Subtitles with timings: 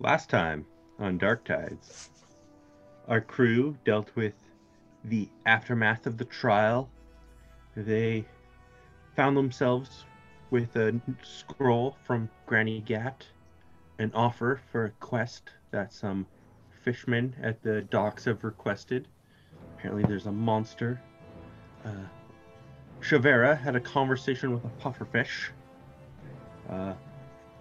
[0.00, 0.66] Last time
[0.98, 2.10] on Dark Tides,
[3.06, 4.34] our crew dealt with
[5.04, 6.90] the aftermath of the trial.
[7.76, 8.24] They
[9.14, 10.04] found themselves
[10.50, 13.24] with a scroll from Granny Gat,
[14.00, 16.26] an offer for a quest that some
[16.82, 19.06] fishermen at the docks have requested.
[19.76, 21.00] Apparently, there's a monster.
[21.84, 21.90] Uh,
[23.00, 25.50] Shavera had a conversation with a pufferfish.
[26.68, 26.94] Uh,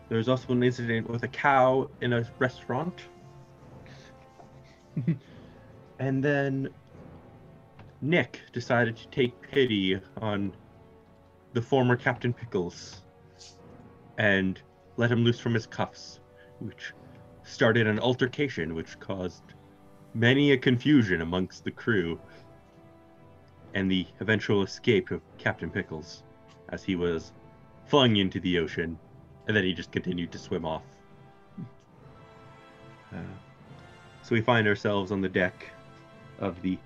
[0.09, 3.01] there was also an incident with a cow in a restaurant.
[5.99, 6.69] and then
[8.01, 10.53] Nick decided to take pity on
[11.53, 13.01] the former Captain Pickles
[14.17, 14.61] and
[14.97, 16.19] let him loose from his cuffs,
[16.59, 16.93] which
[17.43, 19.43] started an altercation which caused
[20.13, 22.19] many a confusion amongst the crew
[23.73, 26.23] and the eventual escape of Captain Pickles
[26.69, 27.31] as he was
[27.87, 28.97] flung into the ocean
[29.47, 30.83] and then he just continued to swim off.
[33.11, 33.17] Uh,
[34.21, 35.69] so we find ourselves on the deck
[36.39, 36.77] of the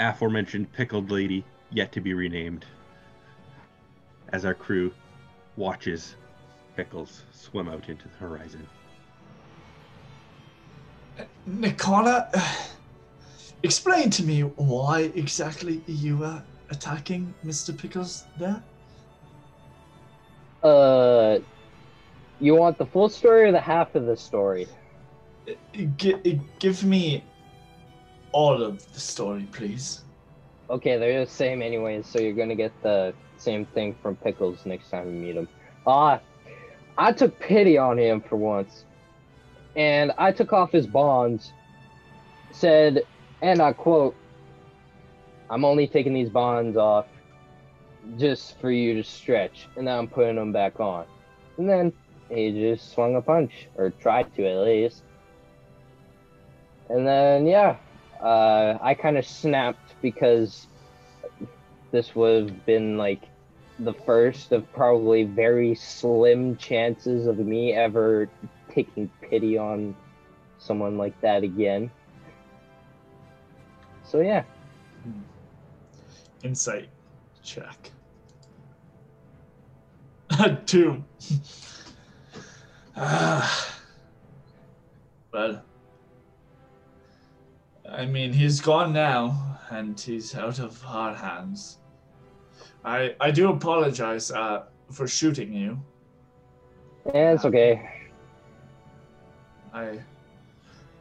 [0.00, 2.64] aforementioned pickled lady, yet to be renamed,
[4.32, 4.92] as our crew
[5.56, 6.16] watches
[6.76, 8.66] Pickles swim out into the horizon.
[11.48, 12.30] Nikana,
[13.62, 17.76] explain to me why exactly you were attacking Mr.
[17.76, 18.62] Pickles there?
[20.62, 21.38] Uh,
[22.40, 24.66] you want the full story or the half of the story?
[25.96, 27.24] G- give me
[28.32, 30.02] all of the story, please.
[30.68, 34.88] Okay, they're the same anyways, so you're gonna get the same thing from Pickles next
[34.90, 35.48] time you meet him.
[35.86, 36.18] Ah, uh,
[36.96, 38.84] I took pity on him for once,
[39.74, 41.52] and I took off his bonds.
[42.52, 43.02] Said,
[43.42, 44.14] and I quote,
[45.48, 47.06] "I'm only taking these bonds off
[48.18, 51.06] just for you to stretch, and then I'm putting them back on."
[51.58, 51.92] And then
[52.30, 55.02] he just swung a punch, or tried to at least.
[56.88, 57.76] And then, yeah,
[58.20, 60.66] uh, I kind of snapped because
[61.90, 63.22] this would have been like
[63.78, 68.28] the first of probably very slim chances of me ever
[68.70, 69.94] taking pity on
[70.58, 71.90] someone like that again.
[74.04, 74.42] So, yeah.
[76.42, 76.88] Insight
[77.42, 77.90] check.
[80.66, 81.04] Two.
[82.96, 83.76] Ah.
[85.32, 85.62] well,
[87.90, 91.78] I mean, he's gone now, and he's out of our hands.
[92.84, 95.78] I I do apologize uh, for shooting you.
[97.14, 98.10] Yeah, it's okay.
[99.72, 100.00] I.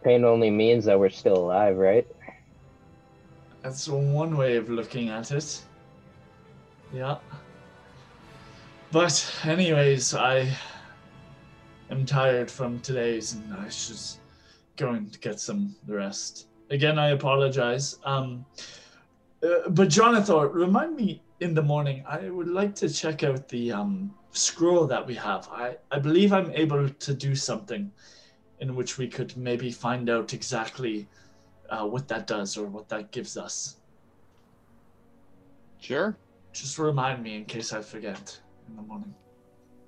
[0.03, 2.07] Pain only means that we're still alive, right?
[3.61, 5.61] That's one way of looking at it.
[6.93, 7.17] Yeah.
[8.91, 10.49] But, anyways, I
[11.89, 14.19] am tired from today's and I should just
[14.77, 16.47] go and get some rest.
[16.69, 17.97] Again, I apologize.
[18.03, 18.45] Um,
[19.43, 22.03] uh, but Jonathan, remind me in the morning.
[22.07, 25.47] I would like to check out the um, scroll that we have.
[25.51, 27.91] I, I believe I'm able to do something
[28.59, 31.07] in which we could maybe find out exactly
[31.69, 33.77] uh, what that does or what that gives us.
[35.79, 36.17] Sure.
[36.51, 39.13] Just remind me in case I forget in the morning.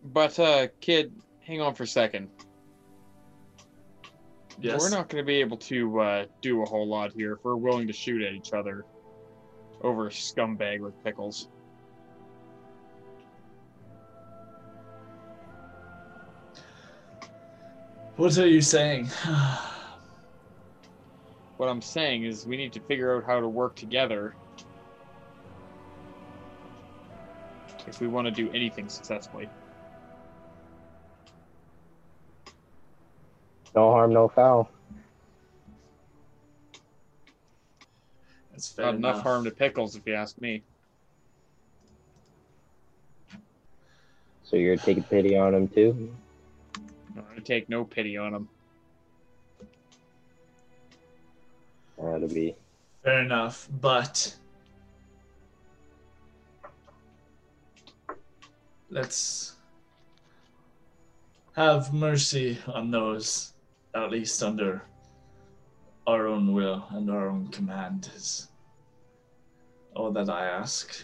[0.06, 2.30] But uh, kid, hang on for a second.
[4.60, 4.82] Yes.
[4.82, 7.56] We're not going to be able to uh, do a whole lot here if we're
[7.56, 8.86] willing to shoot at each other
[9.82, 11.48] over a scumbag with pickles.
[18.18, 19.08] What are you saying?
[21.58, 24.36] what I'm saying is we need to figure out how to work together
[27.88, 29.50] if we want to do anything successfully.
[33.76, 34.70] No harm, no foul.
[38.52, 39.24] That's fair Not enough enough.
[39.24, 40.62] harm to pickles, if you ask me.
[44.44, 46.14] So you're taking pity on him too?
[47.18, 48.50] I take no pity on him.
[51.98, 52.56] That'll be.
[53.04, 54.36] Fair enough, but
[58.90, 59.56] let's
[61.54, 63.54] have mercy on those,
[63.94, 64.84] at least under
[66.08, 68.48] our own will and our own command is
[69.96, 71.04] all that I ask.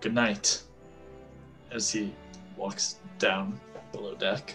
[0.00, 0.62] Good night.
[1.72, 2.14] As he
[2.56, 3.60] walks down
[3.92, 4.54] below deck.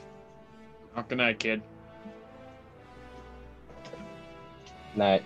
[0.95, 1.61] Not good night, kid.
[4.95, 5.23] Night.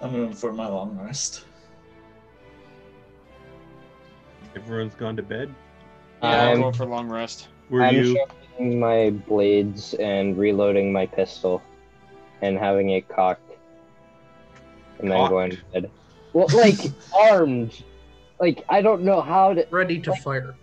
[0.00, 1.44] I'm going for my long rest.
[4.56, 5.54] Everyone's gone to bed.
[6.22, 7.48] Yeah, I'll I'm- go for a long rest.
[7.70, 8.14] Were I'm you?
[8.16, 11.62] sharpening my blades and reloading my pistol
[12.42, 13.40] and having it cocked.
[14.98, 15.90] And then going to bed.
[16.32, 16.78] Well, like
[17.18, 17.82] armed.
[18.40, 19.66] Like I don't know how to.
[19.70, 20.54] Ready to fire.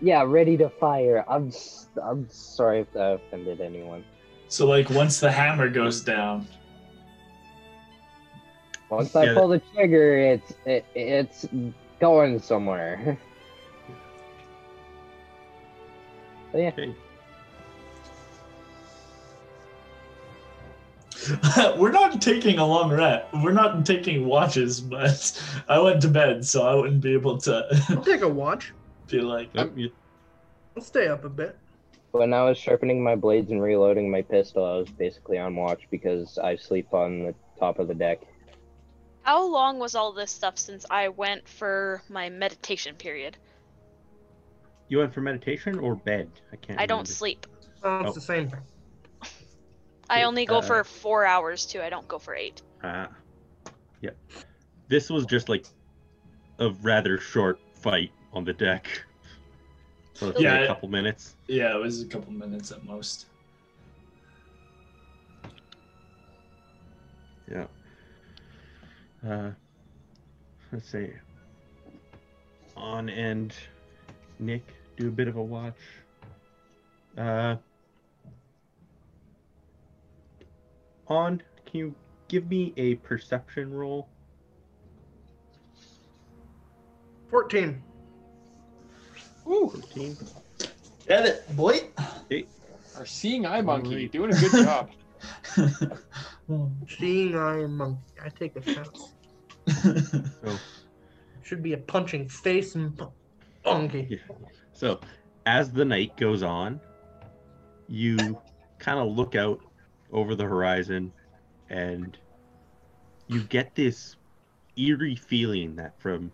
[0.00, 1.24] Yeah, ready to fire.
[1.28, 1.48] I'm.
[1.48, 4.04] s- I'm sorry if that offended anyone.
[4.48, 6.46] So like once the hammer goes down,
[8.90, 11.46] Once I Yeah, pull the trigger, it's it, it's
[12.00, 13.18] going somewhere.
[16.52, 16.94] But yeah, Okay.
[21.76, 23.26] we're not taking a long rest.
[23.42, 27.66] We're not taking watches, but I went to bed, so I wouldn't be able to
[27.90, 28.72] I'll take a watch.
[29.08, 29.90] be like, you-
[30.76, 31.58] I'll stay up a bit.
[32.12, 35.82] when I was sharpening my blades and reloading my pistol, I was basically on watch
[35.90, 38.20] because I sleep on the top of the deck.
[39.22, 43.36] How long was all this stuff since I went for my meditation period?
[44.88, 46.30] You went for meditation or bed?
[46.52, 46.80] I can't.
[46.80, 47.10] I don't remember.
[47.12, 47.46] sleep.
[47.82, 48.12] Oh, it's Oh.
[48.14, 48.50] the same.
[50.10, 51.80] I only go uh, for four hours too.
[51.80, 52.62] I don't go for eight.
[52.82, 53.08] Ah.
[54.00, 54.16] Yep.
[54.88, 55.66] This was just like
[56.58, 58.86] a rather short fight on the deck.
[60.14, 61.36] So it's Yeah, like a couple minutes.
[61.46, 63.26] yeah, it was a couple minutes at most.
[67.48, 67.66] Yeah.
[69.24, 69.50] Uh,
[70.72, 71.10] let's see.
[72.76, 73.54] On and
[74.40, 74.64] Nick
[74.98, 75.76] do a bit of a watch.
[77.16, 77.56] Uh,
[81.06, 81.94] on, can you
[82.26, 84.08] give me a perception roll?
[87.30, 87.80] 14.
[89.46, 90.16] Ooh, 14.
[91.06, 91.80] Get it, boy.
[92.96, 94.12] our seeing eye monkey Alright.
[94.12, 94.90] doing a good job.
[96.98, 97.98] Seeing eye monkey.
[98.24, 99.12] I take offense.
[99.82, 100.56] So,
[101.42, 103.00] Should be a punching face and
[103.64, 104.06] monkey.
[104.10, 104.36] Yeah.
[104.78, 105.00] So,
[105.44, 106.80] as the night goes on,
[107.88, 108.40] you
[108.78, 109.58] kind of look out
[110.12, 111.12] over the horizon
[111.68, 112.16] and
[113.26, 114.14] you get this
[114.76, 116.30] eerie feeling that from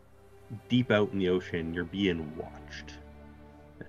[0.69, 2.99] deep out in the ocean, you're being watched.
[3.79, 3.89] That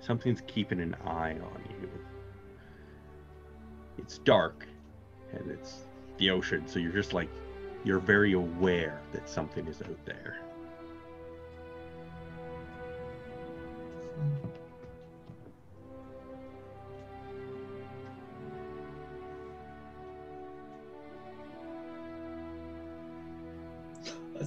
[0.00, 1.88] something's keeping an eye on you.
[3.96, 4.66] It's dark
[5.32, 5.86] and it's
[6.18, 7.30] the ocean, so you're just like,
[7.84, 10.49] you're very aware that something is out there.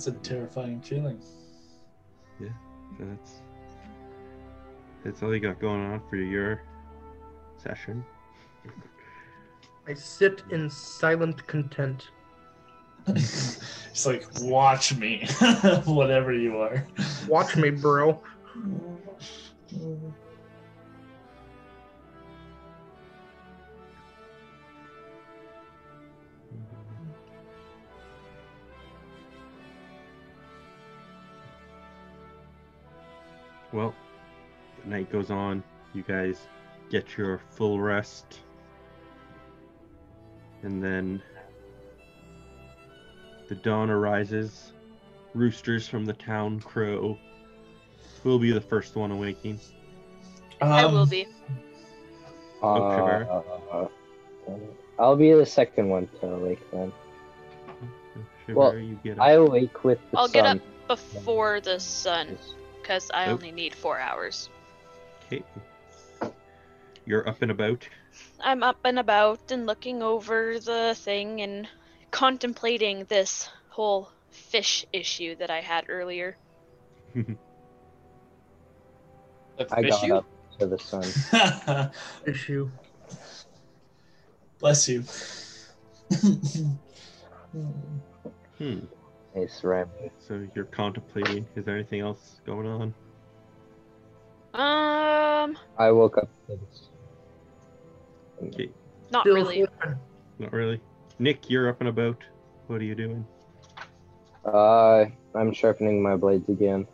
[0.04, 1.18] That's a terrifying feeling.
[2.38, 2.50] Yeah,
[3.00, 3.40] that's
[5.06, 6.62] that's all you got going on for your
[7.56, 8.04] session.
[9.88, 12.10] I sit in silent content.
[13.08, 15.26] it's like, watch me,
[15.86, 16.86] whatever you are.
[17.30, 18.22] Watch me, bro.
[33.74, 33.94] Well,
[34.84, 35.64] the night goes on.
[35.94, 36.48] You guys
[36.90, 38.40] get your full rest,
[40.62, 41.22] and then
[43.50, 44.72] the dawn arises.
[45.34, 47.18] Roosters from the town crow.
[48.22, 49.60] Who will be the first one awaking?
[50.62, 51.28] I will Um, be.
[52.62, 52.80] Oh.
[53.72, 53.88] Uh,
[55.00, 56.94] I'll be the second one to awake then.
[58.46, 59.50] Shiver, Well, you get I up.
[59.50, 60.34] awake with the I'll sun.
[60.34, 62.38] get up before the sun
[62.84, 63.36] because I Nope.
[63.36, 64.50] only need four hours.
[65.26, 65.42] Okay.
[67.06, 67.88] You're up and about.
[68.40, 71.68] I'm up and about and looking over the thing and
[72.12, 76.38] contemplating this whole fish issue that I had earlier.
[79.56, 80.26] The I got fish up
[80.60, 81.92] to the sun.
[82.26, 82.72] Issue.
[84.60, 85.04] Bless you.
[88.58, 88.80] Hmm.
[89.36, 89.90] Nice ram.
[90.20, 91.48] So you're contemplating.
[91.56, 92.94] Is there anything else going on?
[94.54, 96.30] Um, I woke up.
[98.44, 98.70] Okay.
[99.12, 99.56] not Still really.
[99.56, 100.00] sleeping.
[100.40, 100.80] Not really.
[101.18, 102.24] Nick, you're up and about.
[102.68, 103.26] What are you doing?
[104.46, 106.88] Uh, I'm sharpening my blades again.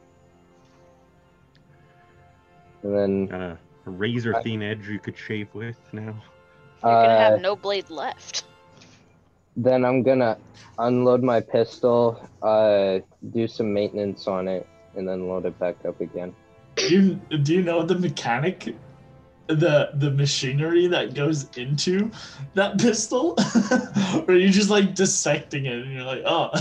[2.84, 6.16] And then Got a, a razor thin edge you could shave with now.
[6.82, 8.46] You're gonna uh, have no blade left.
[9.64, 10.38] Then I'm gonna
[10.78, 13.00] unload my pistol, uh,
[13.32, 16.34] do some maintenance on it, and then load it back up again.
[16.90, 18.74] you do you know the mechanic
[19.48, 22.10] the the machinery that goes into
[22.54, 23.36] that pistol
[24.28, 26.52] or are you just like dissecting it and you're like oh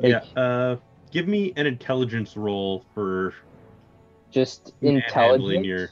[0.00, 0.24] Yeah.
[0.36, 0.76] Uh,
[1.12, 3.34] Give me an intelligence roll for
[4.32, 5.90] Just intelligence your-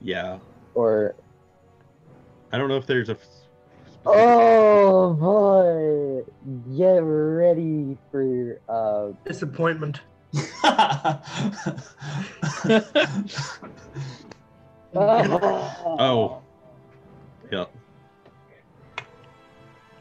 [0.00, 0.38] yeah.
[0.74, 1.14] or
[2.52, 3.16] I don't know if there's a.
[4.06, 6.24] f- specific- oh boy,
[6.76, 10.00] get ready for uh Disappointment.
[14.94, 16.42] Oh.
[17.50, 17.64] Yeah.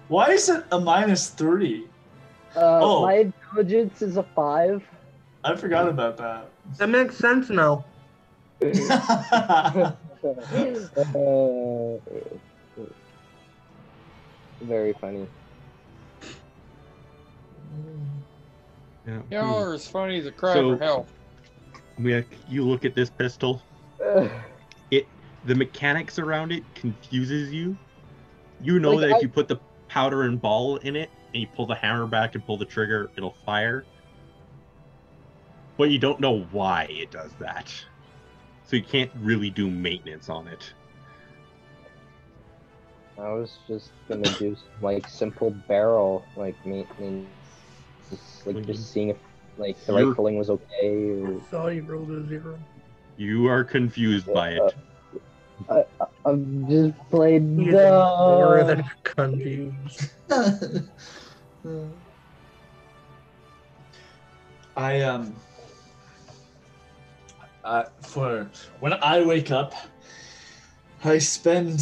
[0.07, 1.87] Why is it a minus three?
[2.55, 3.05] Uh, Oh.
[3.05, 4.83] my intelligence is a five.
[5.43, 6.49] I forgot about that.
[6.77, 7.85] That makes sense now.
[10.21, 11.97] Uh,
[14.61, 15.27] very funny.
[19.07, 19.17] Yeah.
[19.17, 19.31] Hmm.
[19.31, 21.07] You're as funny as a cry So- for help.
[21.99, 23.61] We, you look at this pistol.
[25.45, 27.75] The mechanics around it confuses you.
[28.61, 31.47] You know Like, that if you put the powder and ball in it and you
[31.47, 33.83] pull the hammer back and pull the trigger, it'll fire.
[35.77, 37.73] But you don't know why it does that.
[38.65, 40.73] So you can't really do maintenance on it.
[43.21, 47.27] I was just gonna do like simple barrel like maintenance,
[48.09, 48.65] just, like Mhm.
[48.65, 49.17] just seeing if
[49.57, 51.21] like the You're- rifling was okay.
[51.21, 51.39] Or...
[51.49, 52.57] Saw you rolled a zero.
[53.17, 54.73] You are confused by it.
[55.69, 55.83] I,
[56.25, 58.67] I'm just playing He's more dumb.
[58.67, 60.09] than confused.
[64.75, 65.35] I um
[67.63, 68.49] uh, for
[68.79, 69.73] when I wake up,
[71.03, 71.79] I spend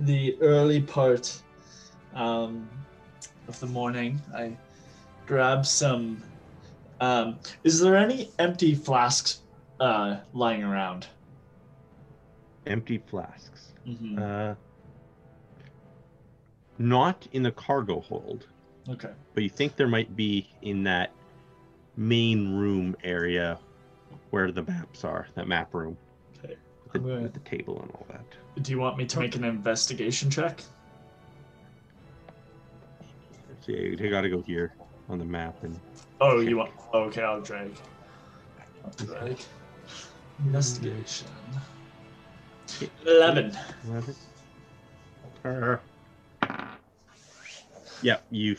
[0.00, 1.40] the early part
[2.14, 2.68] um,
[3.48, 4.20] of the morning.
[4.34, 4.56] I
[5.26, 6.22] grab some.
[7.00, 9.40] Um, is there any empty flasks
[9.78, 11.06] uh, lying around?
[12.66, 13.72] Empty flasks.
[13.86, 14.54] hmm Uh,
[16.78, 18.46] not in the cargo hold,
[18.88, 19.10] Okay.
[19.34, 21.12] but you think there might be in that
[21.96, 23.58] main room area
[24.30, 25.96] where the maps are, that map room.
[26.42, 26.56] Okay.
[26.84, 28.24] With the, gonna- with the table and all that.
[28.62, 30.62] Do you want me to make an investigation check?
[33.60, 34.74] So you, gotta go here
[35.08, 35.78] on the map and
[36.20, 36.72] Oh, you want?
[36.92, 37.72] Oh, okay, I'll drag.
[38.84, 39.38] I'll drag.
[40.44, 41.28] Investigation.
[43.06, 43.56] Eleven.
[43.86, 44.14] Eleven.
[45.44, 45.76] Uh,
[48.02, 48.56] yeah, you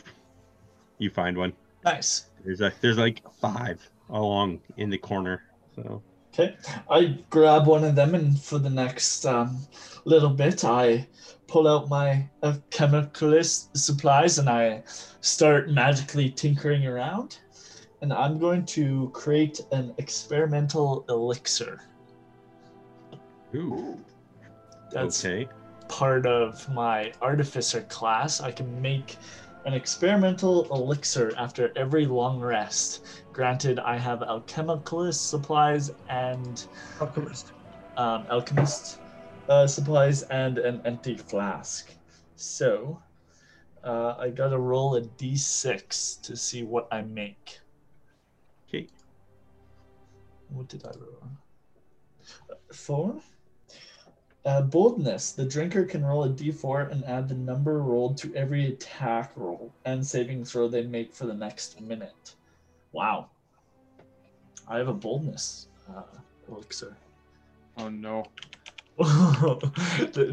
[0.98, 1.52] you find one.
[1.84, 2.26] Nice.
[2.44, 3.80] There's like there's like five
[4.10, 5.42] along in the corner.
[5.74, 6.56] So Okay,
[6.88, 9.58] I grab one of them, and for the next um,
[10.06, 11.06] little bit, I
[11.46, 14.82] pull out my uh, chemicalist supplies and I
[15.20, 17.38] start magically tinkering around.
[18.00, 21.82] And I'm going to create an experimental elixir.
[23.54, 24.00] ooh,
[24.90, 25.46] That's okay.
[25.88, 28.40] part of my artificer class.
[28.40, 29.18] I can make
[29.64, 33.04] an experimental elixir after every long rest.
[33.32, 36.66] Granted, I have alchemicalist supplies and
[37.00, 37.52] Alchemist.
[37.96, 38.98] um, alchemist
[39.48, 41.92] uh, supplies and an empty flask.
[42.36, 43.00] So
[43.84, 47.60] uh, I gotta roll a d6 to see what I make.
[48.68, 48.88] Okay.
[50.48, 51.22] What did I roll?
[52.50, 53.20] Uh, Four.
[54.44, 55.32] Uh, boldness.
[55.32, 59.72] The drinker can roll a d4 and add the number rolled to every attack roll
[59.84, 62.34] and saving throw they make for the next minute.
[62.90, 63.28] Wow.
[64.66, 66.02] I have a boldness uh,
[66.48, 66.96] elixir.
[67.78, 68.24] Oh no.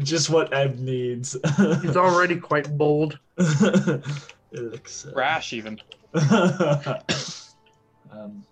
[0.02, 1.36] Just what Ed needs.
[1.80, 3.18] He's already quite bold.
[4.52, 5.12] elixir.
[5.14, 5.80] Rash even.
[8.10, 8.44] um,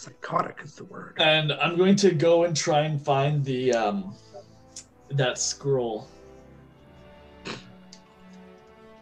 [0.00, 1.14] Psychotic is the word.
[1.18, 4.14] and I'm going to go and try and find the um,
[5.10, 6.08] that scroll.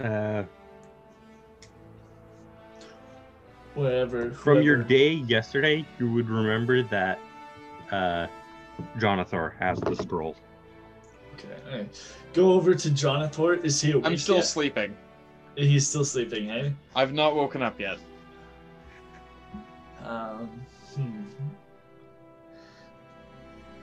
[0.00, 0.42] Uh,
[3.74, 4.32] Whatever.
[4.32, 7.20] from your day yesterday, you would remember that
[7.92, 8.26] uh,
[8.98, 10.34] Jonathor has the scroll.
[11.34, 11.48] Okay.
[11.70, 12.02] alright.
[12.32, 13.54] Go over to Jonathor.
[13.54, 14.46] Is he awake I'm still yet?
[14.46, 14.96] sleeping.
[15.54, 16.72] He's still sleeping, hey?
[16.96, 17.98] I've not woken up yet.
[20.04, 20.50] Um,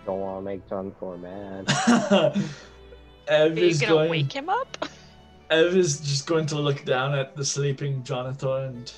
[0.06, 1.70] Don't want to make Jonathor mad.
[3.28, 4.10] Ev Are you is gonna going.
[4.12, 4.88] wake him up?
[5.50, 8.92] Ev is just going to look down at the sleeping Jonathor and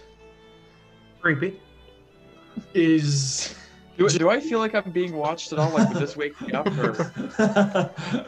[1.22, 1.60] Creepy.
[2.74, 3.56] is.
[3.98, 5.72] Do, do I feel like I'm being watched at all?
[5.72, 6.68] Like, would this wake me up?
[6.68, 6.92] Or...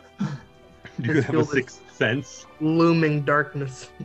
[1.02, 2.46] Do you Just have a feel sixth sense?
[2.62, 3.90] Looming darkness.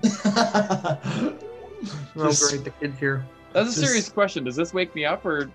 [2.16, 2.64] Oh, Just- great.
[2.64, 3.26] The kid's here.
[3.52, 4.42] That's a Just- serious question.
[4.44, 5.50] Does this wake me up, or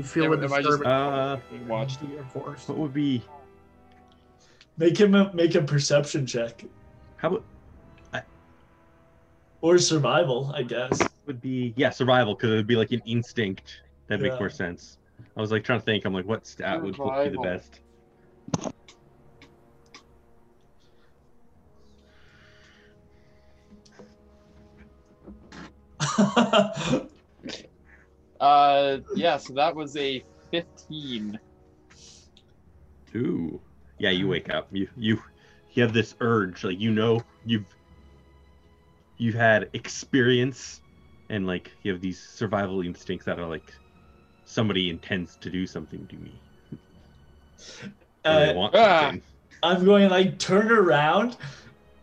[0.00, 2.00] You feel Am- a am I just- disturbance Uh, being watched?
[2.00, 2.66] in your force.
[2.68, 3.22] what would be?
[4.78, 6.64] Make him a, make a perception check
[7.18, 7.44] How about
[9.60, 10.98] or survival, I guess.
[11.26, 13.82] would be yeah survival because it would be like an instinct.
[14.06, 14.96] That'd make more sense.
[15.36, 16.06] I was like trying to think.
[16.06, 17.42] I'm like, what stat would look be the Survival.
[17.42, 17.80] best?
[28.40, 29.36] Uh, yeah.
[29.36, 31.38] So that was a 15.
[33.14, 33.60] Ooh,
[33.98, 34.10] yeah.
[34.10, 34.68] You wake up.
[34.72, 35.22] You you
[35.72, 36.64] you have this urge.
[36.64, 37.66] Like you know you've
[39.18, 40.80] you've had experience,
[41.28, 43.72] and like you have these survival instincts that are like
[44.44, 46.32] somebody intends to do something to me.
[48.22, 49.14] Uh, want ah.
[49.62, 51.38] I'm going to like turn around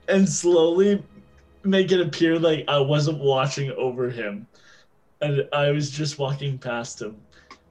[0.07, 1.03] and slowly
[1.63, 4.47] make it appear like I wasn't watching over him
[5.21, 7.17] and I was just walking past him.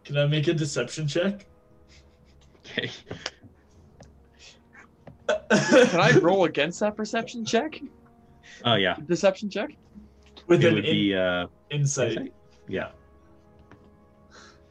[0.04, 1.46] Can I make a deception check?
[2.64, 2.90] Okay.
[5.50, 7.80] Can I roll against that perception check?
[8.64, 8.96] Oh yeah.
[9.06, 9.76] Deception check?
[10.46, 11.46] With It an would in- be uh.
[11.70, 12.12] insight.
[12.12, 12.32] insight?
[12.68, 12.88] Yeah.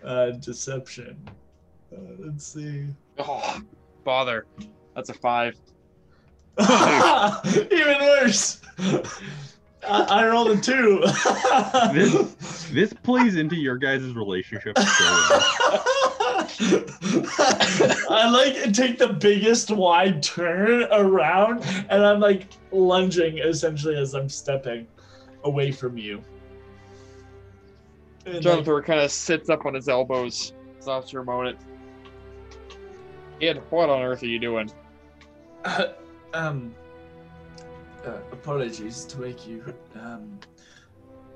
[0.03, 1.17] Uh, deception.
[1.93, 2.85] Uh, let's see.
[3.17, 3.61] Oh,
[4.03, 4.45] bother.
[4.95, 5.55] That's a five.
[6.59, 8.61] Even worse.
[9.87, 11.03] I, I rolled a two.
[11.93, 14.83] This this plays into your guys' relationship so.
[18.09, 24.29] I like take the biggest wide turn around, and I'm like lunging essentially as I'm
[24.29, 24.87] stepping
[25.43, 26.21] away from you.
[28.25, 31.59] And, like, Jonathan kind of sits up on his elbows, stops for a moment.
[33.39, 34.71] Kid, what on earth are you doing?
[36.33, 36.73] um,
[38.05, 39.73] uh, apologies to wake you.
[39.95, 40.39] Um,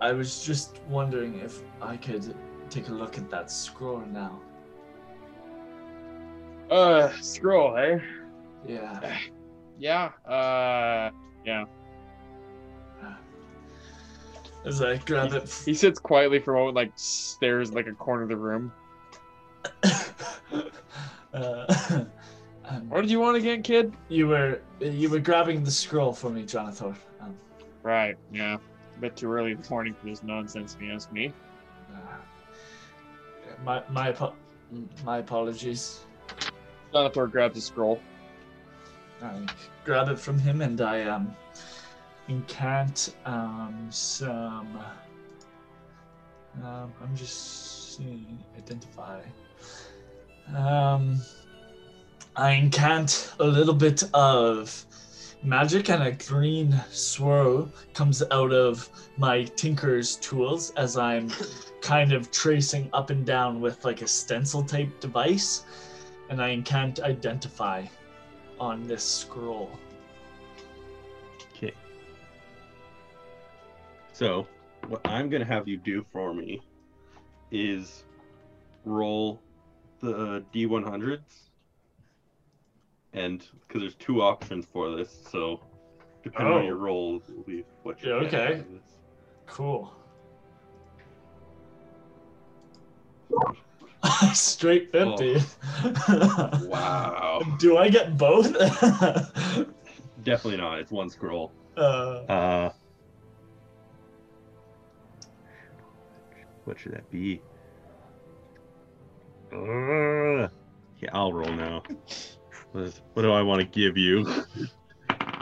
[0.02, 2.36] I was just wondering if I could
[2.70, 4.40] take a look at that scroll now.
[6.70, 8.00] Uh, scroll, eh?
[8.68, 9.18] Yeah.
[9.82, 11.10] Yeah, uh,
[11.46, 11.64] yeah.
[14.66, 15.50] As I grab it.
[15.66, 18.74] He sits quietly for a moment, like stares like a corner of the room.
[21.34, 22.04] uh,
[22.90, 23.94] What did you want again, kid?
[24.10, 26.96] you were you were grabbing the scroll for me, Jonathan.
[27.20, 27.36] Um,
[27.82, 28.58] Right, yeah.
[28.98, 31.34] A bit too early this morning for this nonsense, if you ask me.
[31.94, 32.18] uh,
[33.64, 34.36] my my apo-
[35.04, 36.02] my apologies.
[36.94, 38.00] Jonathan grabs the scroll.
[39.22, 39.46] I
[39.86, 41.36] grab it from him and I um
[42.28, 44.80] incant um some
[46.64, 49.22] um I'm just seeing identify.
[50.56, 51.22] Um
[52.40, 54.86] I incant a little bit of
[55.44, 61.30] magic and a green swirl comes out of my tinker's tools as I'm
[61.82, 65.66] kind of tracing up and down with like a stencil type device
[66.30, 67.86] and I incant identify
[68.58, 69.78] on this scroll.
[71.52, 71.74] Okay.
[74.14, 74.48] So,
[74.88, 76.62] what I'm gonna have you do for me
[77.52, 78.06] is
[78.86, 79.42] roll
[80.00, 81.49] the D100s,
[83.14, 85.62] and because there's two options for this, so
[86.24, 86.66] depending on Oh.
[86.66, 88.64] your roll, will be what you Yeah, okay.
[88.72, 88.84] this.
[89.48, 89.94] Cool.
[94.34, 95.42] Straight 50.
[96.68, 97.42] Wow.
[97.60, 98.52] Do I get both?
[100.24, 100.80] Definitely not.
[100.80, 101.52] It's one scroll.
[101.78, 101.82] uh,
[102.30, 102.72] Uh,
[106.66, 107.42] what should that be?
[109.52, 110.48] Uh,
[111.02, 111.84] yeah, I'll roll now.
[112.72, 114.22] What, do I want to give you?
[115.10, 115.36] okay.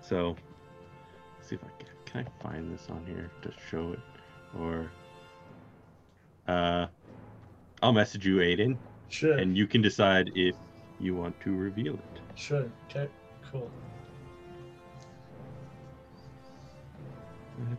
[0.00, 0.36] So,
[1.36, 1.88] let's see if I can.
[2.04, 4.00] Can I find this on here to show it,
[4.58, 4.90] or
[6.46, 6.86] uh,
[7.82, 8.76] I'll message you, Aiden,
[9.08, 9.36] sure.
[9.36, 10.54] and you can decide if
[11.00, 12.20] you want to reveal it.
[12.36, 12.70] Sure.
[12.88, 13.08] Okay.
[13.50, 13.70] Cool.
[17.58, 17.76] Are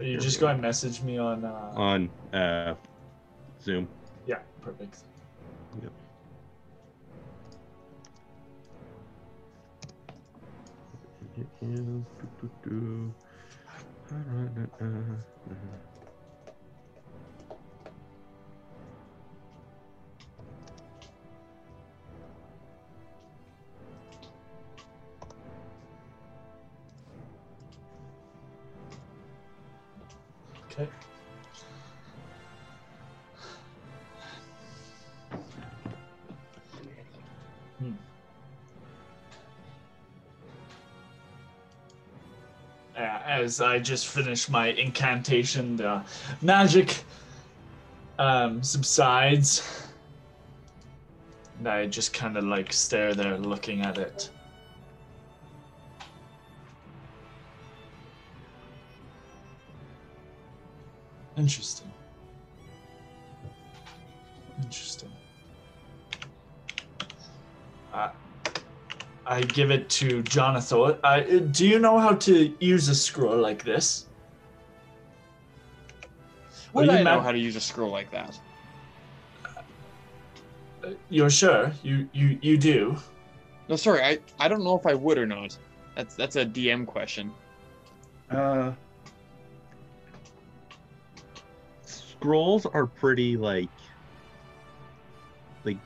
[0.00, 1.44] you Here just go and message me on.
[1.44, 2.74] Uh, on uh,
[3.62, 3.88] Zoom.
[4.26, 4.98] yeah, perfect.
[30.78, 30.90] Okay.
[37.78, 37.92] Hmm.
[42.94, 46.02] As I just finished my incantation, the
[46.42, 47.04] magic
[48.18, 49.86] um, subsides.
[51.58, 54.30] And I just kind of like stare there looking at it.
[61.46, 61.92] Interesting.
[64.60, 65.12] Interesting.
[67.94, 68.10] I,
[69.24, 70.96] I give it to Jonathan.
[71.04, 74.06] I, do you know how to use a scroll like this?
[76.72, 78.40] Would Are you I know how to use a scroll like that?
[81.10, 81.70] You're sure?
[81.84, 82.96] You you you do?
[83.68, 85.56] No, sorry, I, I don't know if I would or not.
[85.94, 87.32] That's that's a DM question.
[88.32, 88.72] Uh,
[92.18, 93.68] scrolls are pretty like
[95.64, 95.78] like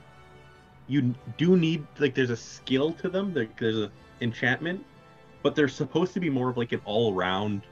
[0.87, 3.35] you do need like there's a skill to them.
[3.35, 3.91] Like there's a
[4.21, 4.85] enchantment,
[5.43, 7.63] but they're supposed to be more of like an all-around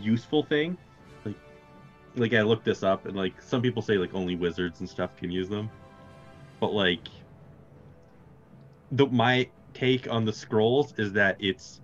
[0.00, 0.76] useful thing.
[1.24, 1.36] Like
[2.16, 5.16] like I looked this up and like some people say like only wizards and stuff
[5.16, 5.70] can use them,
[6.60, 7.08] but like
[8.92, 11.80] the my take on the scrolls is that it's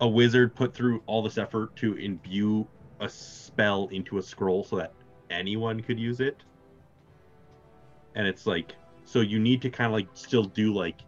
[0.00, 2.66] a wizard put through all this effort to imbue
[3.00, 4.92] a spell into a scroll so that
[5.30, 6.42] anyone could use it.
[8.14, 11.00] And it's like so you need to kind of like still do like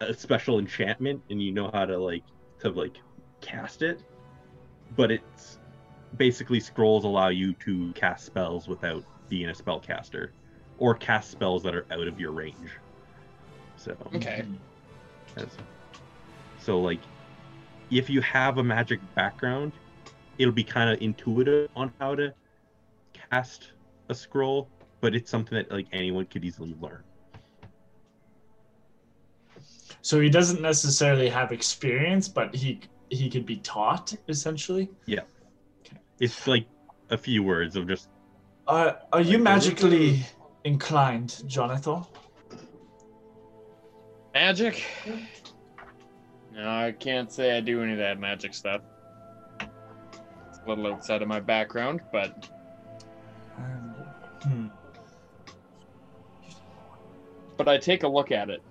[0.00, 2.24] a special enchantment and you know how to like
[2.60, 2.96] to like
[3.40, 4.02] cast it.
[4.96, 5.58] But it's
[6.16, 10.30] basically scrolls allow you to cast spells without being a spellcaster
[10.78, 12.70] or cast spells that are out of your range.
[13.76, 14.44] So Okay.
[16.58, 17.00] So like
[17.90, 19.72] if you have a magic background,
[20.38, 22.34] it'll be kind of intuitive on how to
[23.30, 23.72] cast
[24.08, 24.68] a scroll,
[25.00, 27.02] but it's something that like anyone could easily learn.
[30.02, 34.90] So he doesn't necessarily have experience, but he he could be taught essentially.
[35.06, 35.20] Yeah.
[36.20, 36.66] It's like
[37.10, 38.08] a few words of just
[38.66, 40.24] Are are you Like, magically
[40.64, 42.04] inclined, Jonathan?
[44.34, 44.84] Magic?
[46.52, 48.82] No, I can't say I do any of that magic stuff.
[49.60, 52.48] It's a little outside of my background, but
[57.60, 58.62] but I take a look at it.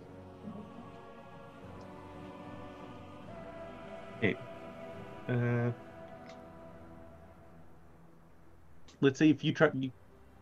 [5.29, 5.71] uh
[8.99, 9.91] let's say if you try you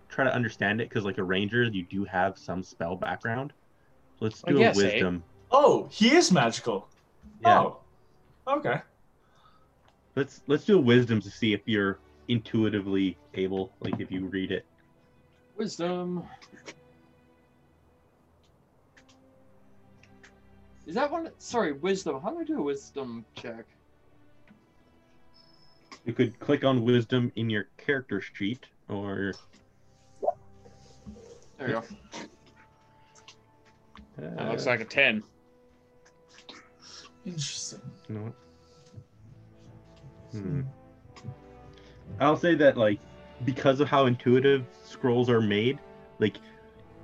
[0.08, 3.52] try to understand it because like a ranger you do have some spell background
[4.22, 4.84] let's I do a guess, eh?
[4.94, 6.88] wisdom Oh, he is magical.
[7.42, 7.80] yeah Oh,
[8.48, 8.80] okay.
[10.16, 14.52] let's let's do a wisdom to see if you're intuitively able like if you read
[14.52, 14.66] it
[15.58, 16.24] Wisdom.
[20.88, 21.30] Is that one?
[21.38, 22.20] Sorry, wisdom.
[22.22, 23.66] How do I do a wisdom check?
[26.06, 29.34] you could click on wisdom in your character sheet or
[31.58, 31.80] There you go.
[34.18, 35.22] uh, That looks like a 10.
[37.26, 37.82] Interesting.
[38.08, 38.34] You know what?
[40.32, 40.62] Hmm.
[42.22, 43.00] I'll say that like
[43.44, 45.78] because of how intuitive scrolls are made,
[46.20, 46.38] like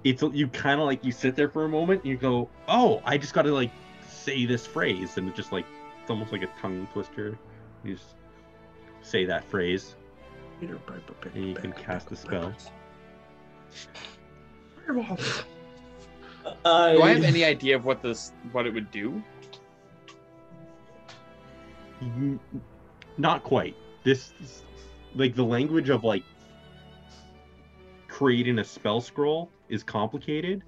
[0.03, 3.01] it's you kind of like you sit there for a moment and you go, "Oh,
[3.05, 3.71] I just got to like
[4.07, 5.65] say this phrase," and it just like
[6.01, 7.37] it's almost like a tongue twister.
[7.83, 8.15] You just
[9.01, 9.95] say that phrase.
[11.35, 12.53] And you can cast a spell.
[16.65, 19.23] I, Do I have any idea of what this what it would do?
[23.17, 23.75] Not quite.
[24.03, 24.33] This
[25.15, 26.23] like the language of like
[28.07, 30.63] creating a spell scroll is complicated.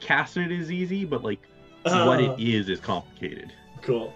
[0.00, 1.40] Casting it is easy, but like
[1.82, 3.52] what Ah, it is is complicated.
[3.82, 4.12] Cool.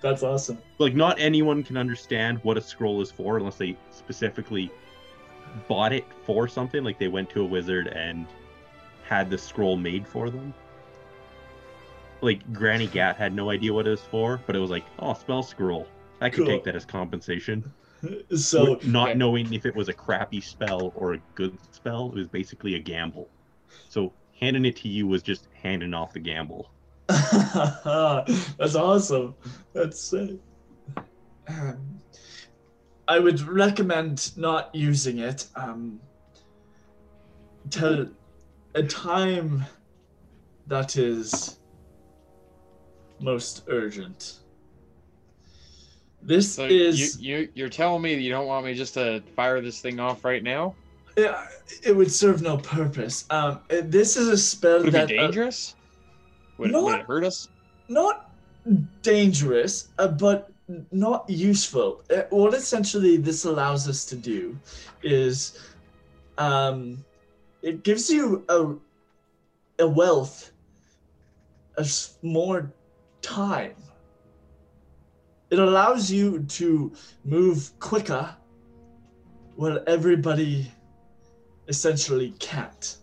[0.00, 0.58] That's awesome.
[0.78, 4.70] Like not anyone can understand what a scroll is for unless they specifically
[5.68, 6.84] bought it for something.
[6.84, 8.26] Like they went to a wizard and
[9.04, 10.52] had the scroll made for them.
[12.20, 15.14] Like Granny Gat had no idea what it was for, but it was like, oh,
[15.14, 15.86] spell scroll.
[16.20, 16.46] I could Cool.
[16.46, 17.70] take that as compensation.
[18.36, 22.28] So not knowing if it was a crappy spell or a good spell, it was
[22.28, 23.28] basically a gamble.
[23.88, 26.70] So handing it to you was just handing off the gamble.
[27.08, 29.34] That's awesome.
[29.72, 30.38] That's sick.
[31.48, 32.00] Um,
[33.06, 36.00] I would recommend not using it um,
[37.70, 38.08] till
[38.74, 39.64] a time
[40.66, 41.58] that is
[43.20, 44.43] most urgent.
[46.26, 49.22] This So is you, you you're telling me that you don't want me just to
[49.36, 50.74] fire this thing off right now?
[51.16, 51.46] yeah,
[51.82, 53.24] it would serve no purpose.
[53.30, 55.76] Um, uh, this is a spell Would it that be uh, dangerous?
[56.58, 57.48] Would, it, would it hurt us?
[57.88, 58.30] not
[59.02, 60.50] dangerous, uh, but
[60.90, 62.02] not useful.
[62.10, 64.58] Uh, what essentially this allows us to do
[65.02, 65.58] is
[66.38, 67.04] um,
[67.62, 68.74] it gives you a,
[69.82, 70.50] a wealth
[71.76, 72.72] of more
[73.20, 73.74] time.
[75.54, 76.92] It allows you to
[77.24, 78.34] move quicker
[79.56, 80.68] well, everybody
[81.68, 82.98] essentially can't.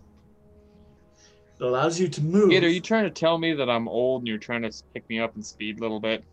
[1.57, 2.51] It allows you to move.
[2.51, 5.17] Are you trying to tell me that I'm old and you're trying to pick me
[5.17, 6.25] up and speed a little bit?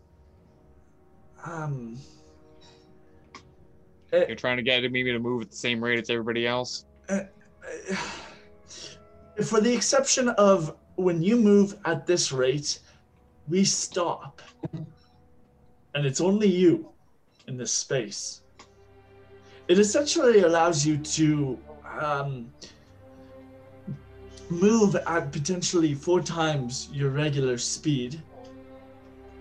[1.45, 1.97] um,
[4.11, 6.83] You're trying to get me to move at the same rate as everybody else?
[9.45, 12.79] for the exception of when you move at this rate,
[13.47, 14.41] we stop.
[15.99, 16.87] And it's only you
[17.47, 18.39] in this space.
[19.67, 21.59] It essentially allows you to
[21.99, 22.49] um,
[24.49, 28.21] move at potentially four times your regular speed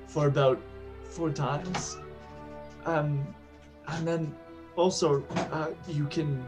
[0.09, 0.61] for about
[1.05, 1.99] four times.
[2.87, 3.25] Um,
[3.87, 4.35] and then
[4.75, 6.45] also, uh, you can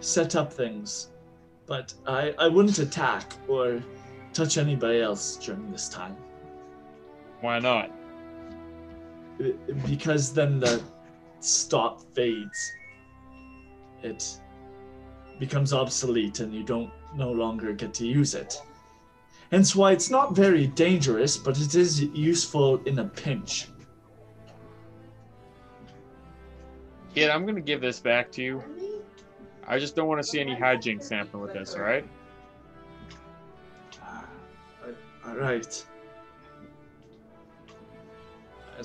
[0.00, 1.08] set up things
[1.66, 3.82] but I, I wouldn't attack or
[4.32, 6.16] touch anybody else during this time
[7.42, 7.90] Why not?
[9.86, 10.82] Because then the
[11.40, 12.72] stop fades
[14.02, 14.40] it
[15.38, 18.62] becomes obsolete and you don't no longer get to use it
[19.50, 23.68] hence why it's not very dangerous but it is useful in a pinch
[27.14, 28.60] Kid, I'm gonna give this back to you.
[29.68, 32.04] I just don't want to see any hijinks happen with this, alright?
[35.24, 35.86] all right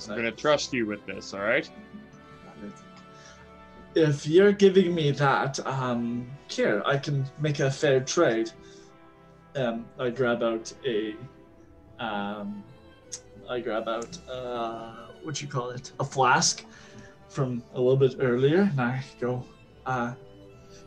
[0.00, 1.68] As I'm I- gonna trust you with this, alright?
[3.94, 8.50] If you're giving me that, um, here I can make a fair trade.
[9.56, 11.16] Um, I grab out a,
[11.98, 12.62] um,
[13.48, 16.64] I grab out uh, what you call it, a flask
[17.28, 19.44] from a little bit earlier, and I go,
[19.84, 20.14] uh,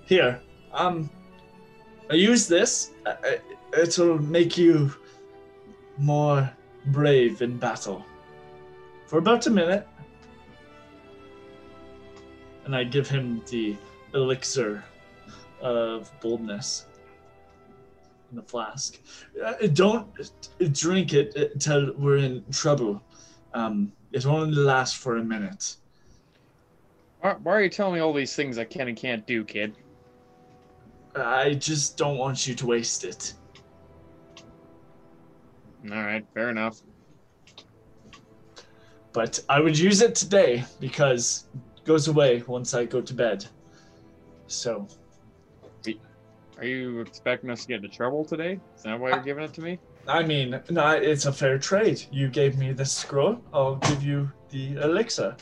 [0.05, 1.09] here, um,
[2.09, 2.91] I use this.
[3.05, 4.91] Uh, uh, it'll make you
[5.99, 6.49] more
[6.87, 8.03] brave in battle.
[9.07, 9.87] For about a minute,
[12.65, 13.75] and I give him the
[14.13, 14.83] elixir
[15.61, 16.87] of boldness
[18.31, 18.99] in the flask.
[19.43, 20.07] Uh, don't
[20.71, 23.03] drink it until we're in trouble.
[23.53, 25.75] Um, it only lasts for a minute.
[27.21, 29.75] Why, why are you telling me all these things I can and can't do, kid?
[31.15, 33.33] I just don't want you to waste it.
[35.89, 36.81] Alright, fair enough.
[39.13, 41.45] But I would use it today because
[41.77, 43.45] it goes away once I go to bed.
[44.47, 44.87] So
[46.57, 48.59] Are you expecting us to get into trouble today?
[48.75, 49.79] Is that why you're giving it to me?
[50.07, 52.03] I mean, no, it's a fair trade.
[52.11, 55.35] You gave me the scroll, I'll give you the elixir.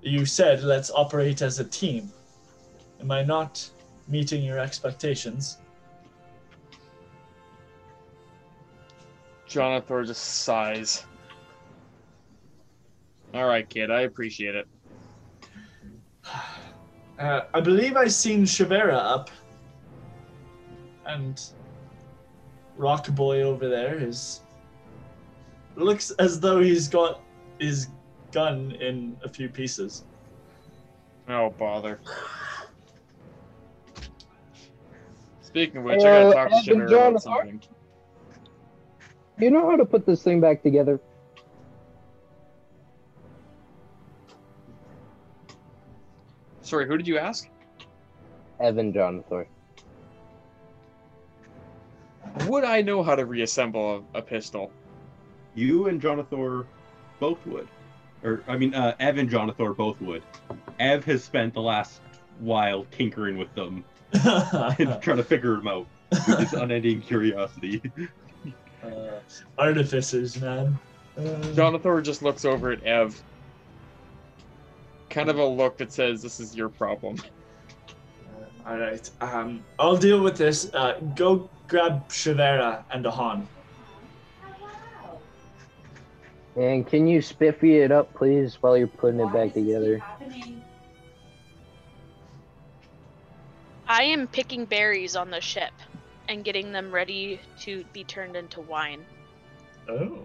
[0.00, 2.10] You said let's operate as a team.
[3.00, 3.68] Am I not
[4.08, 5.58] meeting your expectations?
[9.46, 11.04] Jonathan just sighs.
[13.34, 14.66] Alright, kid, I appreciate it.
[17.18, 19.30] Uh, I believe I've seen Shavera up,
[21.06, 21.40] and
[22.76, 24.40] Rock Boy over there is
[25.76, 27.20] looks as though he's got
[27.60, 27.88] his
[28.32, 30.04] gun in a few pieces.
[31.28, 32.00] Oh, bother.
[35.42, 37.60] Speaking of which, I gotta Uh, talk to Evan Shavir about something.
[39.38, 40.98] Do you know how to put this thing back together?
[46.72, 47.50] Sorry, who did you ask?
[48.58, 49.44] Evan Jonathan.
[52.46, 54.72] Would I know how to reassemble a, a pistol?
[55.54, 56.66] You and Jonathor
[57.20, 57.68] both would.
[58.24, 60.22] Or, I mean, uh, Ev and Jonathor both would.
[60.80, 62.00] Ev has spent the last
[62.40, 67.82] while tinkering with them and trying to figure them out with his unending curiosity.
[68.82, 68.88] uh,
[69.58, 70.78] artificers, man.
[71.18, 73.22] Uh, Jonathan just looks over at Ev.
[75.12, 77.16] Kind of a look that says, This is your problem.
[78.66, 79.10] all right.
[79.20, 80.72] Um, I'll deal with this.
[80.72, 83.46] Uh, go grab Shavera and Ahan.
[86.56, 90.02] And can you spiffy it up, please, while you're putting it back together?
[93.86, 95.72] I am picking berries on the ship
[96.28, 99.04] and getting them ready to be turned into wine.
[99.88, 100.20] Oh.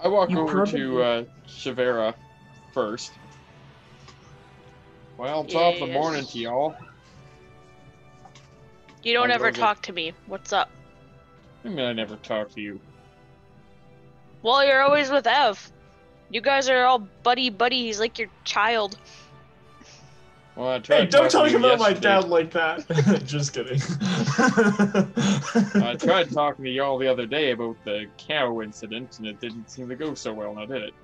[0.00, 2.14] I walk You over to probably- uh, Shavera
[2.72, 3.12] first.
[5.16, 6.74] Well, top of the morning to y'all.
[9.02, 10.12] You don't I'll ever talk to me.
[10.26, 10.70] What's up?
[11.64, 12.80] I mean, I never talk to you.
[14.42, 15.70] Well, you're always with Ev.
[16.30, 17.84] You guys are all buddy buddy.
[17.84, 18.98] He's like your child.
[20.56, 22.84] Well, I tried Hey, don't talk to you about my dad like that.
[23.26, 23.80] Just kidding.
[25.82, 29.70] I tried talking to y'all the other day about the cow incident, and it didn't
[29.70, 30.94] seem to go so well, now did it?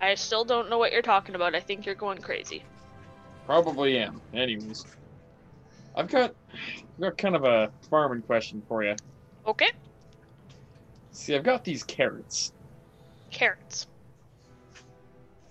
[0.00, 1.54] I still don't know what you're talking about.
[1.54, 2.62] I think you're going crazy.
[3.46, 4.20] Probably am.
[4.34, 4.84] Anyways,
[5.94, 8.96] I've got, I've got kind of a farming question for you.
[9.46, 9.70] Okay.
[11.12, 12.52] See, I've got these carrots.
[13.30, 13.86] Carrots.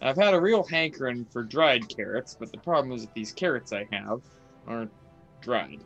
[0.02, 3.72] I've had a real hankering for dried carrots, but the problem is that these carrots
[3.72, 4.22] I have
[4.68, 4.92] aren't
[5.42, 5.80] dried.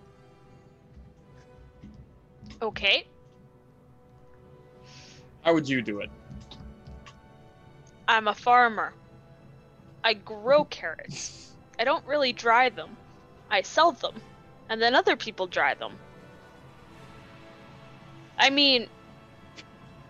[2.62, 3.08] Okay.
[5.43, 6.10] How would you do it?
[8.08, 8.93] I'm a farmer.
[10.04, 11.45] I grow carrots.
[11.80, 12.98] I don't really dry them.
[13.50, 14.22] I sell them.
[14.70, 15.98] And then other people dry them.
[18.38, 18.89] I mean,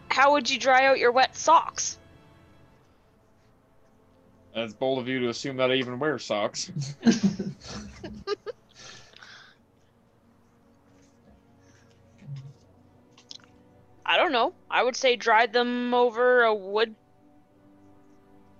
[0.09, 1.99] how would you dry out your wet socks?
[4.53, 6.71] That's bold of you to assume that I even wear socks.
[14.05, 14.55] I don't know.
[14.71, 16.95] I would say dry them over a wood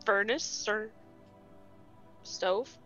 [0.05, 0.91] furnace or
[2.21, 2.78] stove.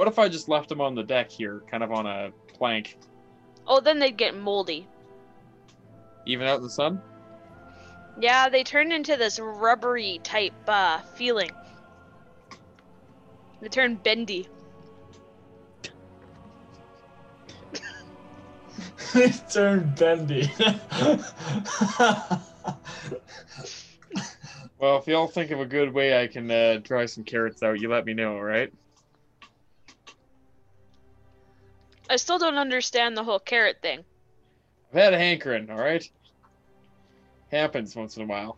[0.00, 2.96] What if I just left them on the deck here, kind of on a plank,
[3.66, 4.88] Oh, then they'd get moldy.
[6.24, 7.02] even out in the sun?
[8.18, 11.50] Yeah, they turn into this rubbery type uh, feeling.
[13.60, 14.48] They turn bendy.
[19.12, 20.50] They turn bendy.
[24.78, 27.78] Well, if y'all think of a good way I can uh, dry some carrots out,
[27.78, 28.42] you let me know, all
[32.10, 34.04] I still don't understand the whole carrot thing.
[34.92, 36.06] I've had a hankering, all right?
[37.52, 38.56] Happens once in a while.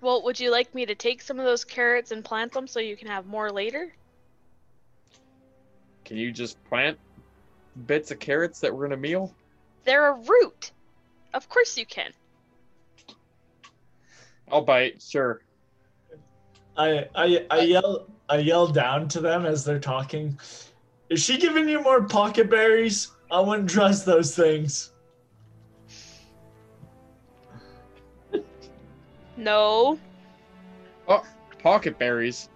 [0.00, 2.80] Well, would you like me to take some of those carrots and plant them so
[2.80, 3.94] you can have more later?
[6.04, 6.98] Can you just plant
[7.86, 9.32] bits of carrots that were in a meal?
[9.84, 10.72] They're a root.
[11.32, 12.10] Of course you can.
[14.50, 15.42] I'll bite, sure.
[16.76, 20.38] I, I I yell I yell down to them as they're talking.
[21.12, 23.10] Is she giving you more pocket berries?
[23.30, 24.92] I wouldn't trust those things.
[29.36, 29.98] No.
[31.06, 31.22] Oh,
[31.58, 32.48] Pocket berries.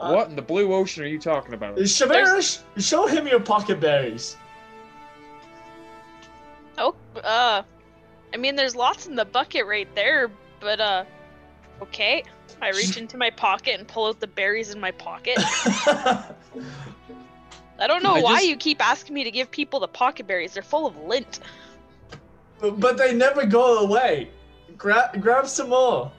[0.00, 1.76] Uh, what in the blue ocean are you talking about?
[1.76, 4.36] Shavera, sh- show him your pocket berries.
[6.76, 7.62] Oh, uh,
[8.34, 11.04] I mean, there's lots in the bucket right there, but, uh,
[11.82, 12.24] okay.
[12.60, 15.38] I reach into my pocket and pull out the berries in my pocket.
[17.78, 20.26] I don't know I why just- you keep asking me to give people the pocket
[20.26, 20.54] berries.
[20.54, 21.40] They're full of lint.
[22.60, 24.30] but they never go away.
[24.76, 26.10] Grab grab some more.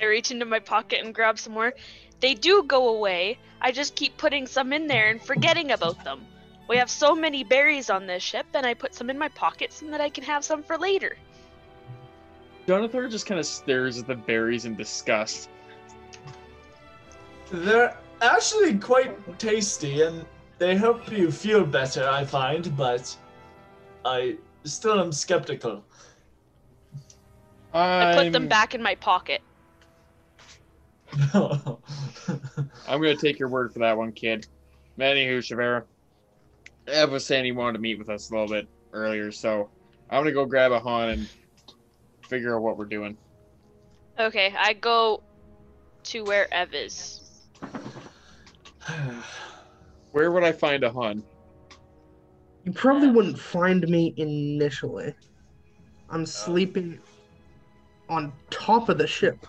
[0.00, 1.74] I reach into my pocket and grab some more.
[2.20, 3.38] They do go away.
[3.60, 6.24] I just keep putting some in there and forgetting about them.
[6.68, 9.76] We have so many berries on this ship, and I put some in my pockets
[9.80, 11.16] so that I can have some for later.
[12.66, 15.48] Jonathor just kind of stares at the berries in disgust.
[17.50, 20.24] They're actually quite tasty and
[20.58, 23.16] they help you feel better, I find, but
[24.04, 25.84] I still am skeptical.
[27.72, 29.42] I put them I'm- back in my pocket.
[31.34, 31.78] I'm
[32.86, 34.46] gonna take your word for that one, kid.
[34.98, 35.84] Anywho, Shavera,
[36.86, 39.70] Ev was saying he wanted to meet with us a little bit earlier, so
[40.10, 41.28] I'm gonna go grab Ahan and
[42.28, 43.16] figure out what we're doing.
[44.18, 45.22] Okay, I go
[46.04, 47.17] to where Ev is.
[50.12, 51.22] Where would I find Ahan?
[52.64, 55.14] You probably wouldn't find me initially.
[56.10, 56.26] I'm uh.
[56.26, 56.98] sleeping
[58.08, 59.46] on top of the ship,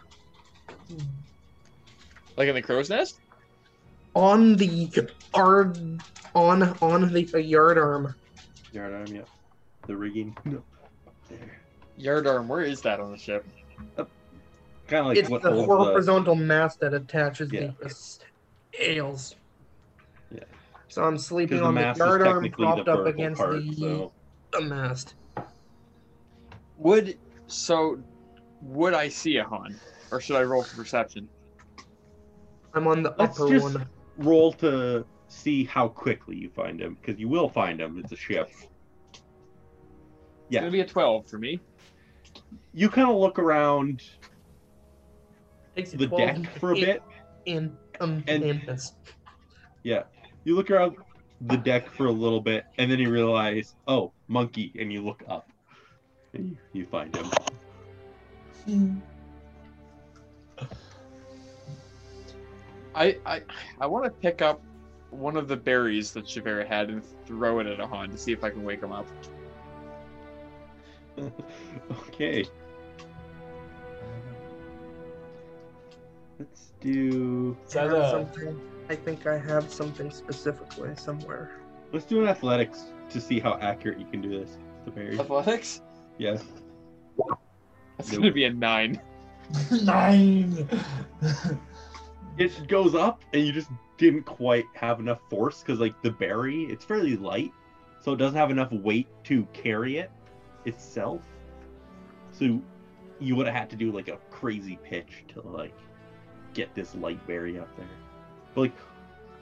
[2.36, 3.20] Like in the crow's nest?
[4.16, 4.66] on the
[5.34, 5.78] yard,
[6.36, 8.16] on on the yard arm.
[8.74, 9.22] Yard arm, yeah.
[9.88, 10.36] The rigging.
[10.46, 10.62] No.
[11.30, 11.62] There.
[12.00, 13.46] Yardarm, where is that on the ship?
[13.96, 17.72] Kind of like it's what the holds the, horizontal mast that attaches Yeah.
[17.80, 17.90] the
[18.74, 19.36] sails.
[20.32, 20.40] Yeah.
[20.88, 23.54] So I'm sleeping because the on the mast is yard arm propped up against part,
[23.64, 24.12] the, so
[24.52, 25.16] the mast.
[26.78, 27.18] Would
[27.48, 28.00] so
[28.62, 29.80] would I see Ahan?
[30.12, 31.28] Or should I roll for perception?
[32.74, 33.88] I'm on the Let's upper just- one.
[34.18, 38.00] roll to see how quickly you find him, because you will find him.
[38.00, 38.50] It's a ship.
[39.12, 41.60] It's gonna be a twelve for me.
[42.74, 44.02] You kind of look around
[45.76, 47.04] the deck for a in- bit.
[47.46, 48.78] In um And- in.
[49.84, 50.04] Yeah.
[50.44, 50.98] You look around
[51.42, 55.24] the deck for a little bit, and then you realize, oh, monkey, and you look
[55.28, 55.50] up,
[56.34, 57.30] and you, you find him.
[62.96, 63.42] I I
[63.80, 64.62] I want to pick up
[65.12, 68.44] one of the berries that Shavera had and throw it at Ahan to see if
[68.44, 69.08] I can wake him up.
[72.08, 72.46] okay.
[76.40, 77.58] Let's do.
[77.68, 78.60] Is that a, something?
[78.90, 81.52] I think I have something specifically somewhere.
[81.92, 84.58] Let's do an athletics to see how accurate you can do this.
[84.86, 85.20] The berry.
[85.20, 85.82] Athletics?
[86.18, 86.38] Yeah.
[87.98, 88.22] That's Nope.
[88.22, 89.02] gonna be a nine.
[89.84, 90.68] nine?
[92.38, 96.64] It goes up, and you just didn't quite have enough force because, like, the berry,
[96.66, 97.52] it's fairly light,
[98.00, 100.10] so it doesn't have enough weight to carry it
[100.64, 101.22] itself.
[102.32, 102.62] So
[103.20, 105.76] you would have had to do like a crazy pitch to like
[106.54, 107.88] get this light berry up there.
[108.56, 108.74] But like,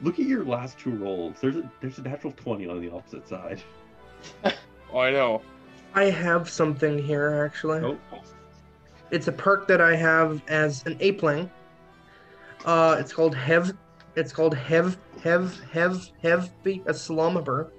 [0.01, 1.38] look at your last two rolls.
[1.41, 3.62] There's a there's a natural twenty on the opposite side.
[4.93, 5.41] Oh, I know.
[5.95, 7.80] I have something here actually.
[7.82, 7.97] Oh,
[9.12, 11.51] It's a perk that I have as an apeling.
[12.66, 13.74] Uh, it's called Hev.
[14.16, 17.72] It's called Hev Hev Hev Hev be a Slumber.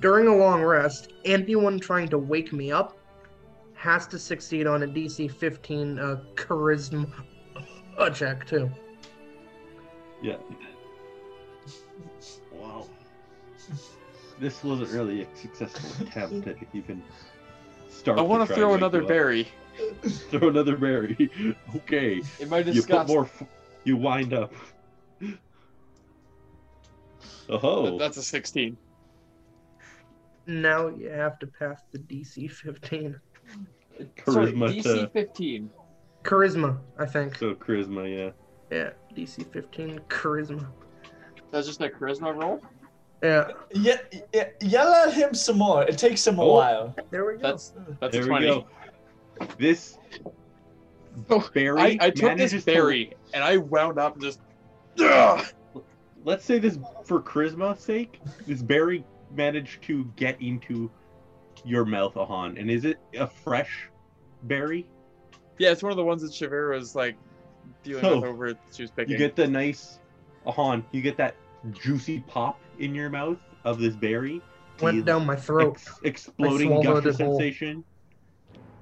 [0.00, 2.98] During a long rest, anyone trying to wake me up
[3.74, 7.08] has to succeed on a DC 15 uh, charisma
[7.98, 8.70] uh, check too.
[10.22, 10.36] yeah.
[12.52, 12.86] Wow.
[14.40, 17.02] This wasn't really a successful attempt to even
[17.88, 18.18] start.
[18.18, 19.46] I want to throw another berry
[20.30, 21.30] Throw another berry.
[21.76, 22.20] okay.
[22.40, 23.08] in my You put disgust.
[23.08, 23.24] more.
[23.24, 23.44] f-
[23.84, 24.52] You wind up.
[27.48, 27.84] Oh.
[27.84, 28.76] That- That's a 16.
[30.46, 33.20] Now you have to pass the DC 15
[34.26, 35.70] Sorry, DC to- 15.
[36.22, 36.78] Charisma.
[36.98, 37.36] I think.
[37.36, 38.30] So charisma, yeah.
[38.70, 40.66] Yeah, DC 15 charisma.
[41.50, 42.60] That's just a charisma roll?
[43.22, 43.98] Yeah, Yeah,
[44.32, 45.84] yeah, yell at him some more.
[45.84, 46.54] It takes him a Oh.
[46.54, 46.96] while.
[47.10, 47.38] there we go.
[47.42, 48.66] That's that's there a we go.
[49.58, 49.98] This
[51.28, 51.80] Oh, berry.
[51.80, 54.40] I, I took manages this to- berry and I wound up and just.
[54.98, 55.44] Ugh!
[56.24, 58.20] let's say this for charisma's sake.
[58.46, 59.04] This berry
[59.34, 60.90] managed to get into
[61.64, 62.56] your mouth, Ahan.
[62.58, 63.88] And is it a fresh
[64.44, 64.86] berry?
[65.62, 67.14] Yeah, it's one of the ones that Shavera was like
[67.84, 69.12] dealing So, with over at she was picking.
[69.12, 70.00] You get the nice
[70.44, 70.84] Ahan.
[70.90, 71.36] You get that
[71.70, 74.42] juicy pop in your mouth of this berry.
[74.80, 75.76] Went The down my throat.
[75.76, 77.38] ex- exploding swallowed gusher it whole.
[77.38, 77.84] sensation.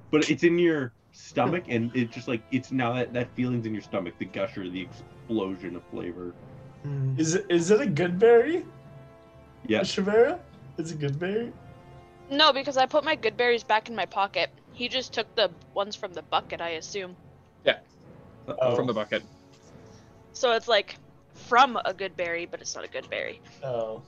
[0.09, 3.73] But it's in your stomach, and it's just like it's now that that feeling's in
[3.73, 6.33] your stomach, the gusher, the explosion of flavor.
[6.83, 7.19] Mm.
[7.19, 8.65] Is it is it a good berry?
[9.67, 9.81] Yeah.
[9.81, 10.39] Shavera?
[10.79, 11.53] Is it good berry?
[12.31, 14.49] No, because I put my good berries back in my pocket.
[14.71, 17.15] He just took the ones from the bucket, I assume.
[18.47, 18.75] Oh.
[18.75, 19.23] from the bucket.
[20.33, 20.95] So it's like
[21.33, 23.41] from a good berry, but it's not a good berry.
[23.63, 24.01] Oh.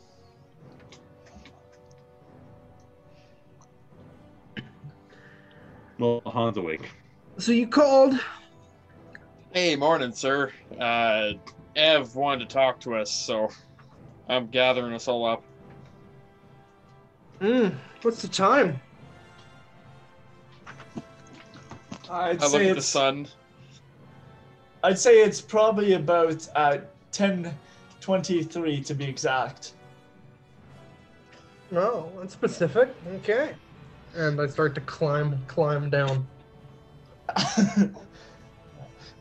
[5.99, 6.89] Well, Han's awake.
[7.37, 8.19] So you called?
[9.51, 10.51] Hey, morning, sir.
[10.79, 11.33] Uh,
[11.75, 13.49] Ev wanted to talk to us, so
[14.27, 15.43] I'm gathering us all up.
[17.41, 18.79] Mm, what's the time?
[22.09, 23.27] I'd I look say at the it's sun.
[24.83, 26.77] I'd say it's probably about uh,
[27.15, 29.73] 1023 to be exact.
[31.71, 32.89] No, that's specific.
[33.15, 33.55] Okay.
[34.15, 36.27] And I start to climb, climb down.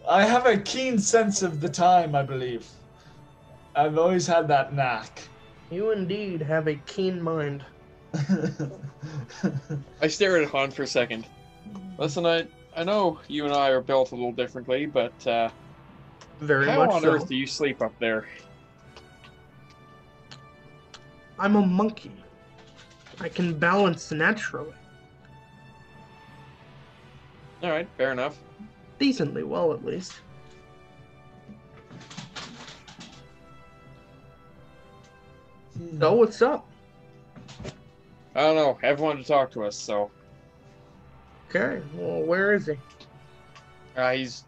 [0.08, 2.68] I have a keen sense of the time, I believe.
[3.74, 5.22] I've always had that knack.
[5.70, 7.64] You indeed have a keen mind.
[10.00, 11.26] I stare at Han for a second.
[11.98, 12.46] Listen, I
[12.76, 15.50] I know you and I are built a little differently, but uh,
[16.40, 17.10] Very how much on so.
[17.12, 18.26] earth do you sleep up there?
[21.38, 22.12] I'm a monkey.
[23.20, 24.72] I can balance naturally,
[27.62, 28.36] All right, fair enough.
[28.98, 30.12] decently well at least.
[35.98, 36.66] So what's up?
[38.34, 38.78] I don't know.
[38.82, 40.10] Ev wanted to talk to us, so
[41.54, 41.82] Okay.
[41.94, 42.78] Well, where is he?
[43.94, 44.44] uh, he's.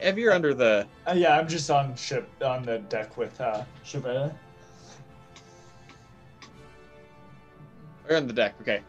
[0.00, 0.86] Ev, you're under the.
[1.06, 4.32] Uh, yeah, I'm just on ship on the deck with uh, Shavera.
[8.08, 8.54] You're on the deck.
[8.60, 8.82] Okay.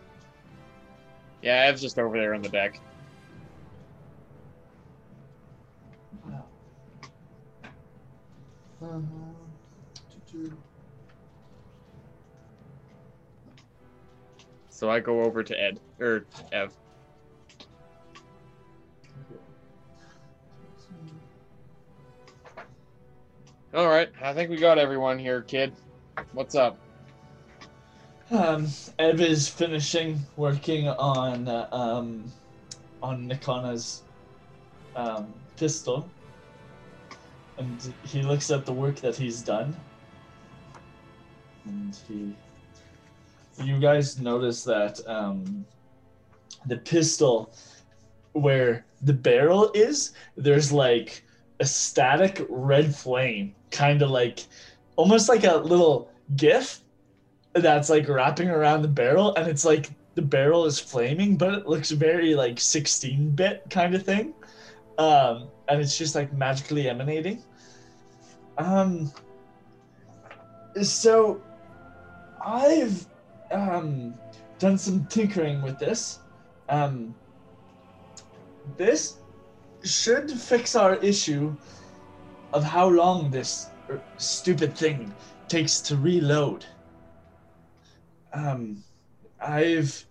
[1.41, 2.79] Yeah, Ev's just over there on the deck.
[14.75, 16.73] So I go over to Ed or Ev.
[23.73, 25.71] All right, I think we got everyone here, kid.
[26.33, 26.77] What's up?
[28.29, 28.67] Um,
[28.99, 32.25] Ev is finishing working on uh, um,
[33.01, 34.03] on Nikana's
[34.97, 36.09] um, pistol,
[37.57, 39.73] and he looks at the work that he's done,
[41.63, 42.35] and he.
[43.63, 45.65] You guys notice that um,
[46.65, 47.53] the pistol
[48.33, 51.23] where the barrel is, there's like
[51.59, 54.45] a static red flame, kind of like
[54.97, 56.81] almost like a little GIF
[57.53, 61.67] that's like wrapping around the barrel, and it's like the barrel is flaming, but it
[61.67, 64.33] looks very like 16 bit kind of thing.
[64.97, 67.43] Um, and it's just like magically emanating.
[68.57, 69.11] Um,
[70.81, 71.41] so
[72.45, 73.05] I've
[73.55, 74.13] um,
[74.59, 76.19] done some tinkering with this.
[76.69, 77.15] Um,
[78.77, 79.17] this
[79.83, 81.55] should fix our issue
[82.53, 85.13] of how long this er, stupid thing
[85.47, 86.65] takes to reload.
[88.33, 88.83] Um,
[89.39, 90.05] I've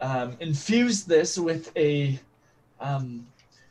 [0.00, 2.18] um, infused this with a
[2.80, 3.26] um,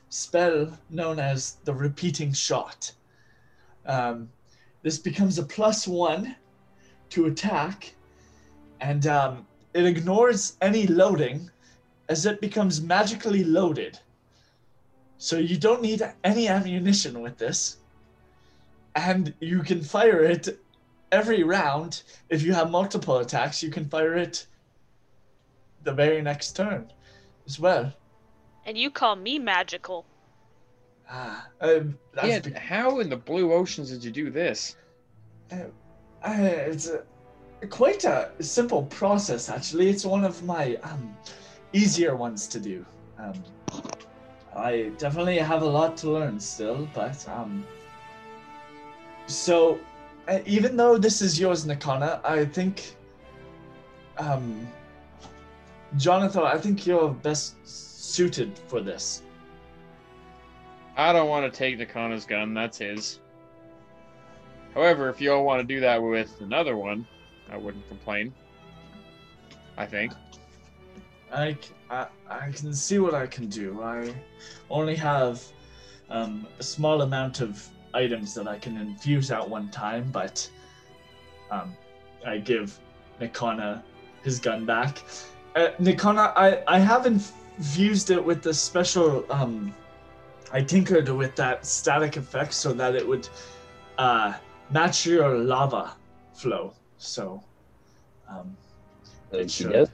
[0.10, 2.92] spell known as the repeating shot.
[3.86, 4.30] Um,
[4.82, 6.36] this becomes a plus one
[7.10, 7.94] to attack,
[8.82, 11.50] and um, it ignores any loading
[12.10, 14.00] as it becomes magically loaded.
[15.18, 17.78] So you don't need any ammunition with this.
[18.96, 20.60] And you can fire it
[21.12, 22.04] every round.
[22.30, 24.48] If you have multiple attacks, you can fire it
[25.84, 26.92] the very next turn
[27.46, 27.94] as well.
[28.66, 30.06] And you call me magical.
[31.10, 34.76] Ah, um, that's Yeah, be- how in the blue oceans did you do this?
[35.52, 35.58] uh,
[36.24, 37.04] it's a,
[37.66, 39.90] quite a simple process, actually.
[39.90, 41.16] It's one of my um,
[41.74, 42.86] easier ones to do.
[43.18, 43.44] Um,
[44.56, 47.66] I definitely have a lot to learn still, but um,
[49.28, 49.80] so
[50.28, 52.96] uh, even though this is yours, Nakana, I think,
[54.18, 54.68] um,
[55.98, 59.24] Jonathor, I think you're best suited for this.
[60.96, 63.20] I don't want to take Nakana's gun, that's his.
[64.74, 67.08] However, if you all want to do that with another one,
[67.52, 68.34] I wouldn't complain.
[69.78, 70.14] I think.
[71.32, 71.58] I
[71.90, 73.82] I can see what I can do.
[73.82, 74.14] I
[74.70, 75.44] only have
[76.10, 80.50] um, a small amount of items that I can infuse at one time, but
[81.52, 81.76] um,
[82.26, 82.80] I give
[83.20, 83.84] Nikana
[84.24, 85.04] his gun back.
[85.56, 89.26] Uh, Nikana, I, I have infused it with the special.
[89.30, 89.74] Um,
[90.52, 93.28] I tinkered with that static effect so that it would
[93.98, 94.34] uh,
[94.70, 95.96] match your lava
[96.34, 96.74] flow.
[96.98, 97.44] So,
[98.30, 98.58] um,
[99.32, 99.72] Did you Sure.
[99.72, 99.90] get?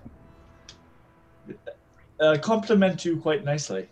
[2.20, 3.90] uh, complement you quite nicely.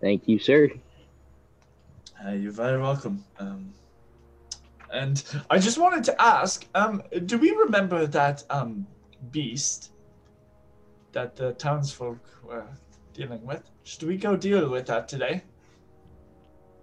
[0.00, 0.70] Thank you, sir.
[2.24, 3.24] Uh, you're very welcome.
[3.38, 3.72] Um,
[4.90, 8.86] and I just wanted to ask, um, do we remember that um,
[9.30, 9.92] beast
[11.12, 12.66] that the townsfolk were
[13.12, 13.70] dealing with?
[13.84, 15.42] Should we go deal with that today?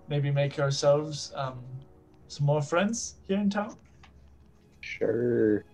[0.08, 1.64] Maybe make ourselves um,
[2.28, 3.78] some more friends here in town?
[4.86, 5.66] Sure.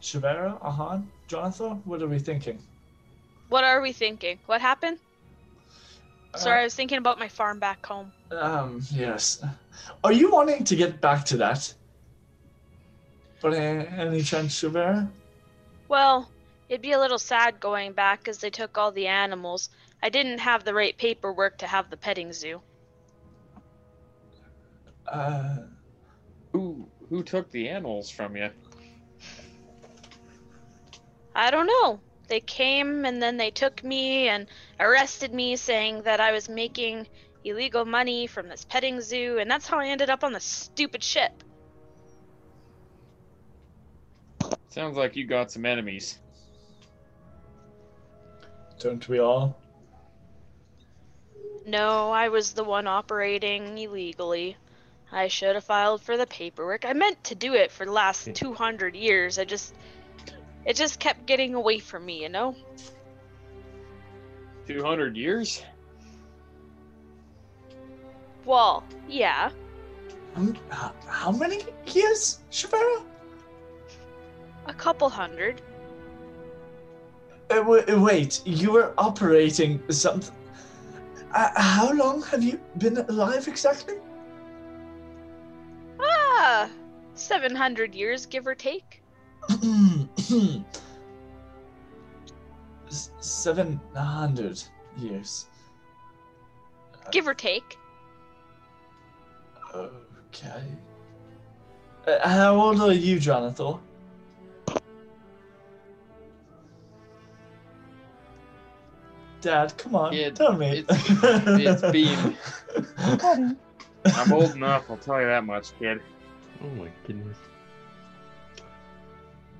[0.00, 2.58] Shavera, Ahan, Jonathor, what are we thinking?
[3.48, 4.38] What are we thinking?
[4.46, 4.98] What happened?
[6.36, 8.12] Sorry, I Uh, was thinking about my farm back home.
[8.30, 9.42] Um, yes.
[10.04, 11.74] Are you wanting to get back to that?
[13.42, 15.10] By any chance, Shavera?
[15.88, 16.30] Well,
[16.68, 19.70] it'd be a little sad going back because they took all the animals.
[20.02, 22.60] I didn't have the right paperwork to have the petting zoo.
[25.08, 25.56] Uh,
[26.52, 28.50] Who who took the animals from you?
[31.32, 32.00] I don't know.
[32.26, 34.48] They came and then they took me and
[34.80, 37.06] arrested me saying that I was making
[37.44, 41.04] illegal money from this petting zoo, and that's how I ended up on this stupid
[41.04, 41.44] ship.
[44.68, 46.18] Sounds like you got some enemies.
[48.80, 49.56] don't we all?
[51.64, 54.56] No, I was the one operating illegally.
[55.14, 56.84] I should have filed for the paperwork.
[56.84, 59.38] I meant to do it for the last 200 years.
[59.38, 59.74] I just.
[60.66, 62.56] It just kept getting away from me, you know?
[64.66, 65.62] Two hundred years?
[68.44, 69.50] Well, yeah.
[70.34, 73.04] Um, h- how many years, Shavera?
[74.66, 75.60] A couple hundred.
[77.50, 80.34] Uh, w- wait, you were operating something.
[81.32, 83.96] Uh, how long have you been alive exactly?
[86.46, 86.68] Ah!
[87.14, 89.02] 700 years, give or take.
[93.18, 94.62] Seven hundred
[94.98, 95.46] years.
[97.10, 97.78] Give or take.
[99.74, 100.64] Okay.
[102.06, 103.78] Uh, how old are you, Jonathor?
[109.40, 110.78] Dad, come on, Kid, tell me.
[110.78, 111.10] it's-
[111.46, 112.36] it's been-
[114.16, 116.00] I'm old enough, I'll tell you that much, kid.
[116.62, 117.36] Oh my goodness.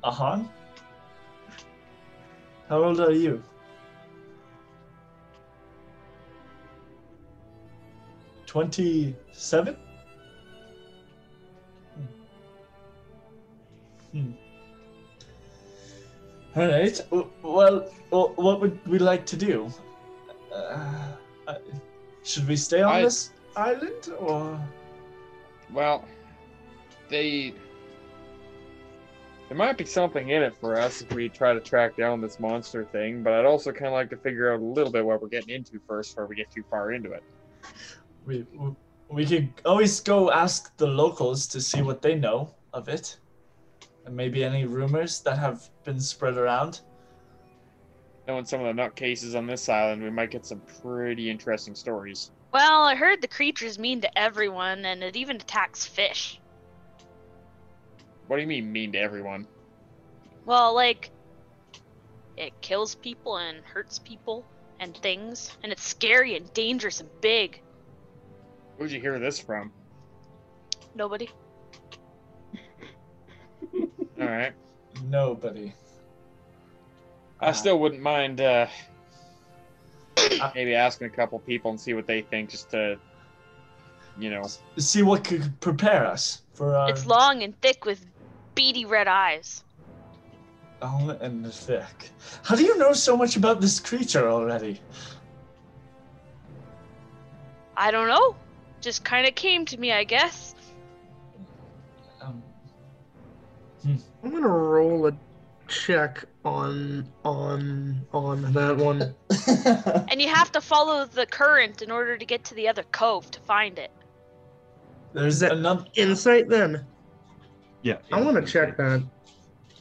[0.02, 0.48] Ahan?
[2.68, 3.42] How old are you?
[8.46, 9.76] Twenty-seven?
[14.12, 14.18] Hmm.
[14.18, 14.32] hmm.
[16.56, 17.00] All right.
[17.42, 19.72] Well, what would we like to do?
[20.54, 21.56] Uh,
[22.22, 24.60] should we stay on I, this island, or?
[25.72, 26.04] Well,
[27.08, 27.54] they.
[29.48, 32.40] There might be something in it for us if we try to track down this
[32.40, 35.20] monster thing, but I'd also kind of like to figure out a little bit what
[35.20, 37.22] we're getting into first before we get too far into it.
[38.26, 38.74] We we-
[39.10, 43.18] we could always go ask the locals to see what they know of it,
[44.06, 46.80] and maybe any rumors that have been spread around.
[48.26, 52.32] Knowing some of the nutcases on this island, we might get some pretty interesting stories.
[52.52, 56.40] Well, I heard the creature's mean to everyone, and it even attacks fish.
[58.26, 59.46] What do you mean, mean to everyone?
[60.46, 61.10] Well, like,
[62.36, 64.44] it kills people and hurts people
[64.80, 67.60] and things, and it's scary and dangerous and big.
[68.76, 69.72] Where'd you hear this from?
[70.94, 71.28] Nobody.
[73.74, 74.52] All right.
[75.08, 75.72] Nobody.
[77.40, 78.66] I still wouldn't mind uh,
[80.40, 82.98] Uh, maybe asking a couple people and see what they think, just to,
[84.18, 84.44] you know.
[84.78, 88.04] see what could prepare us for our It's long and thick with
[88.54, 89.64] beady red eyes.
[90.82, 92.10] long and thick.
[92.42, 94.80] How do you know so much about this creature already?
[97.76, 98.36] I don't know.
[98.80, 100.54] Just kind of came to me, I guess.
[102.20, 102.42] Um,
[103.84, 105.12] I'm gonna roll a
[105.68, 109.14] check on on on that one.
[110.10, 113.30] And you have to follow the current in order to get to the other cove
[113.32, 113.90] to find it.
[115.14, 115.84] there's that- another.
[115.94, 116.86] Insight then.
[117.84, 117.98] Yeah.
[118.10, 119.02] I want to check that.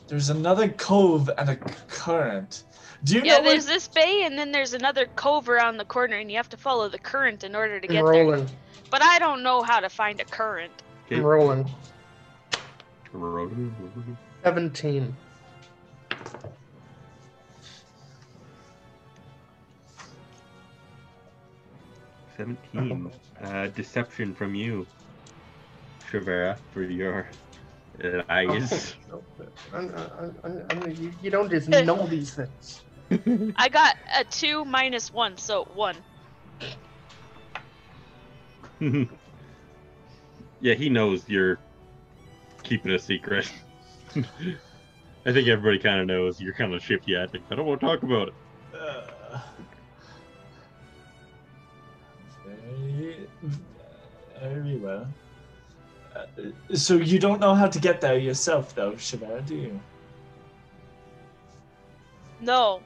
[0.07, 2.65] There's another cove and a current.
[3.05, 3.75] Do you Yeah, know there's where?
[3.75, 6.89] this bay, and then there's another cove around the corner, and you have to follow
[6.89, 8.11] the current in order to I'm get there.
[8.25, 8.49] rolling.
[8.91, 10.71] But I don't know how to find a current.
[11.07, 11.15] Okay.
[11.15, 11.69] I'm rolling.
[13.13, 13.49] Roll-
[14.43, 15.15] Seventeen.
[22.37, 23.11] Seventeen.
[23.41, 24.87] Uh, deception from you,
[26.09, 27.27] Shavera, for your
[28.01, 28.67] I'm,
[29.73, 32.81] I'm, I'm, I'm, you, you don't just know these things.
[33.55, 35.97] I got a two minus one, so one.
[40.59, 41.59] yeah, he knows you're
[42.63, 43.51] keeping a secret.
[44.15, 47.41] I think everybody kind of knows you're kind of shifty at it.
[47.49, 48.33] I don't want to talk about it.
[48.75, 49.39] Uh,
[52.45, 53.27] very,
[54.39, 55.07] very well.
[56.73, 59.79] So you don't know how to get there yourself, though, Shavera, do you?
[62.41, 62.81] No,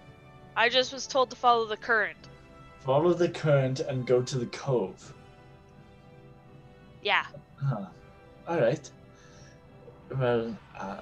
[0.55, 2.17] I just was told to follow the current.
[2.81, 5.13] Follow the current and go to the cove.
[7.01, 7.25] Yeah.
[7.63, 7.85] Huh.
[8.47, 8.89] All right.
[10.17, 10.99] Well, um,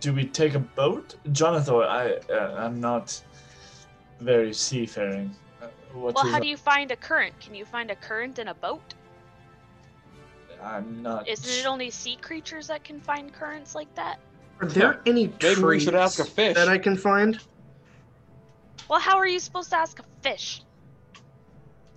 [0.00, 1.82] do we take a boat, Jonathor?
[1.84, 3.20] I uh, I'm not
[4.20, 5.34] very seafaring.
[5.62, 7.38] Uh, Well, how a- do you find a current?
[7.40, 8.94] Can you find a current in a boat?
[10.62, 11.28] I'm not.
[11.28, 14.18] Isn't it only sea creatures that can find currents like that?
[14.60, 16.54] Are there any Maybe we trees should ask a fish.
[16.56, 17.38] that I can find?
[18.88, 20.62] Well, how are you supposed to ask a fish?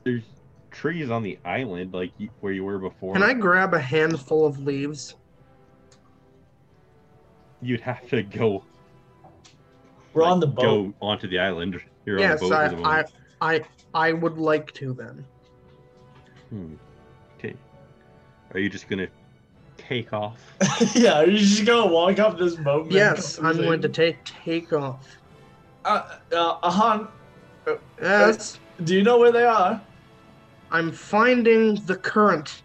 [0.03, 0.24] There's
[0.70, 3.14] trees on the island, like y- where you were before.
[3.14, 5.16] Can I grab a handful of leaves?
[7.62, 8.64] You'd have to go.
[10.14, 10.62] We're like, on the boat.
[10.62, 11.80] Go onto the island.
[12.05, 13.66] You're yes, on the boat I, at the I, moment.
[13.93, 15.26] I, I would like to then.
[16.49, 16.74] Hmm.
[18.52, 18.60] Okay.
[18.60, 19.08] Are you just gonna
[19.78, 20.39] take off?
[20.95, 22.91] yeah, are you just gonna walk up this boat?
[22.91, 25.08] Yes, I'm going to take take off.
[25.86, 27.08] Uh, uh, Ahan,
[28.02, 29.82] Yes, do you know where they are?
[30.70, 32.62] I'm finding the current.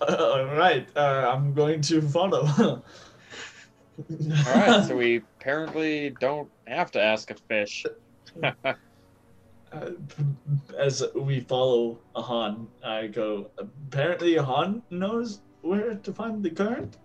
[0.00, 2.46] Uh, all right, uh, I'm going to follow.
[4.08, 7.84] All right, so we apparently don't have to ask a fish.
[9.72, 9.90] Uh,
[10.76, 13.50] as we follow Ahan, I go.
[13.58, 16.96] Apparently, Ahan knows where to find the current.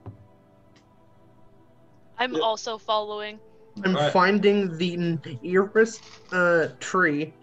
[2.17, 2.39] I'm Yeah.
[2.39, 3.39] also following.
[3.83, 4.13] I'm Alright.
[4.13, 6.01] finding the nearest
[6.31, 7.33] uh, tree.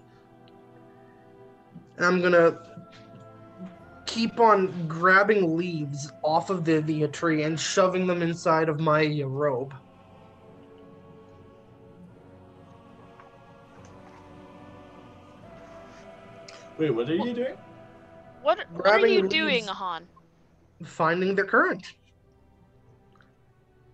[1.97, 2.59] And I'm gonna
[4.07, 9.05] keep on grabbing leaves off of the, the tree and shoving them inside of my
[9.23, 9.75] uh, robe.
[16.83, 17.55] Wait, what are you doing?
[18.43, 19.33] What, what are Grabbing you leaves.
[19.33, 20.03] doing, Ahan?
[20.85, 21.87] Finding the current.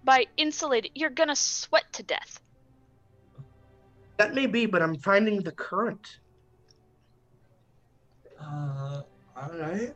[0.05, 2.41] By insulating, you're gonna sweat to death.
[4.17, 6.21] That may be, but I'm finding the current.
[8.41, 9.03] Uh,
[9.37, 9.95] All right.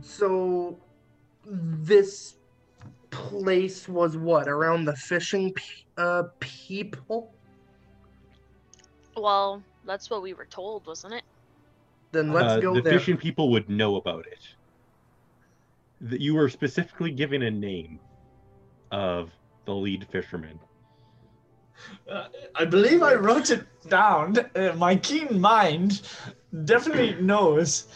[0.00, 0.76] So,
[1.46, 2.38] this
[3.10, 7.32] place was what around the fishing pe- uh, people?
[9.16, 11.22] Well, that's what we were told, wasn't it?
[12.12, 12.92] Then let's Uh, go the there.
[12.98, 14.54] fishing people would know about it.
[16.00, 18.00] That you were specifically given a name
[18.90, 19.30] of
[19.64, 20.58] the lead fisherman.
[22.08, 24.36] Uh, I believe I wrote it down.
[24.54, 26.02] Uh, my keen mind
[26.64, 27.86] definitely knows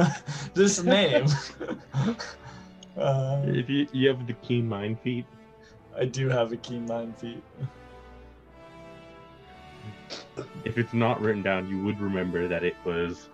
[0.54, 1.26] this name.
[2.96, 5.26] uh, If you, you have the keen mind feat,
[5.96, 7.42] I do have a keen mind feat.
[10.64, 13.28] if it's not written down, you would remember that it was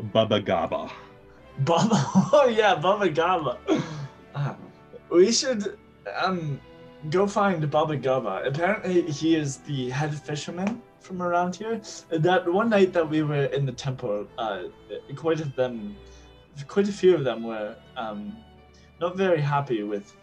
[0.00, 0.90] Baba Gaba.
[1.60, 1.90] Baba,
[2.32, 3.58] oh yeah, Baba Gaba.
[4.34, 4.56] Ah,
[5.10, 5.78] we should
[6.22, 6.60] um
[7.10, 8.42] go find Baba Gaba.
[8.44, 11.80] Apparently, he is the head fisherman from around here.
[12.10, 14.64] That one night that we were in the temple, uh,
[15.14, 15.96] quite of them,
[16.66, 18.36] quite a few of them were um
[19.00, 20.16] not very happy with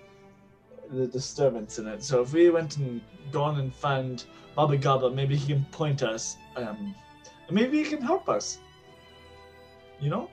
[0.89, 2.03] the disturbance in it.
[2.03, 3.01] So if we went and
[3.31, 6.35] gone and found Baba Gaba, maybe he can point us.
[6.57, 6.93] Um,
[7.49, 8.59] maybe he can help us.
[10.01, 10.29] You know.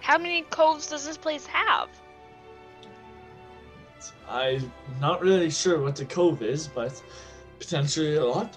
[0.00, 1.88] How many coves does this place have?
[4.28, 7.02] I'm not really sure what the cove is, but
[7.58, 8.56] potentially a lot.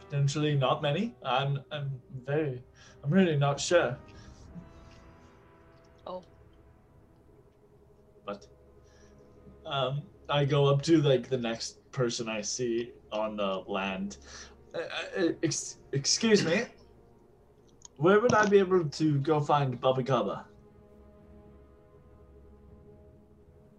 [0.00, 1.14] Potentially not many.
[1.24, 2.62] I'm I'm very
[3.02, 3.98] I'm really not sure.
[6.06, 6.22] Oh.
[8.24, 8.46] But
[9.64, 14.18] um I go up to like the next person I see on the land.
[14.76, 16.64] Uh, uh, ex- excuse me.
[17.96, 20.46] Where would I be able to go find Baba Gaba?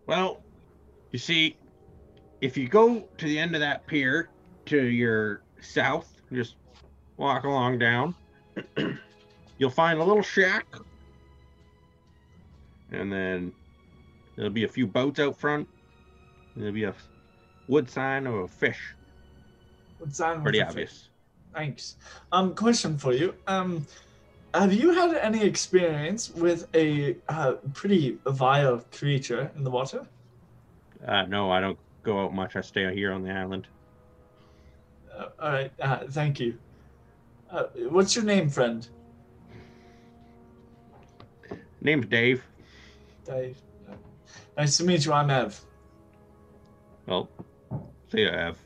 [0.07, 0.41] Well,
[1.11, 1.57] you see,
[2.41, 4.29] if you go to the end of that pier
[4.65, 6.55] to your south, just
[7.17, 8.15] walk along down,
[9.57, 10.65] you'll find a little shack.
[12.91, 13.53] And then
[14.35, 15.67] there'll be a few boats out front.
[16.55, 16.95] There'll be a
[17.67, 18.95] wood sign of a fish.
[19.99, 20.41] What's that?
[20.43, 21.09] Pretty obvious.
[21.53, 21.95] Thanks.
[22.31, 23.33] Um, question for you.
[23.47, 23.85] Um,
[24.53, 30.05] have you had any experience with a uh, pretty vile creature in the water?
[31.05, 32.55] Uh, no, I don't go out much.
[32.55, 33.67] I stay here on the island.
[35.15, 35.71] Uh, all right.
[35.79, 36.57] Uh, thank you.
[37.51, 38.87] Uh, what's your name, friend?
[41.81, 42.43] Name's Dave.
[43.25, 43.57] Dave.
[43.89, 43.93] Uh,
[44.57, 45.13] Nice to meet you.
[45.13, 45.61] I'm Ev.
[47.05, 47.29] Well,
[48.11, 48.57] see ya, Ev.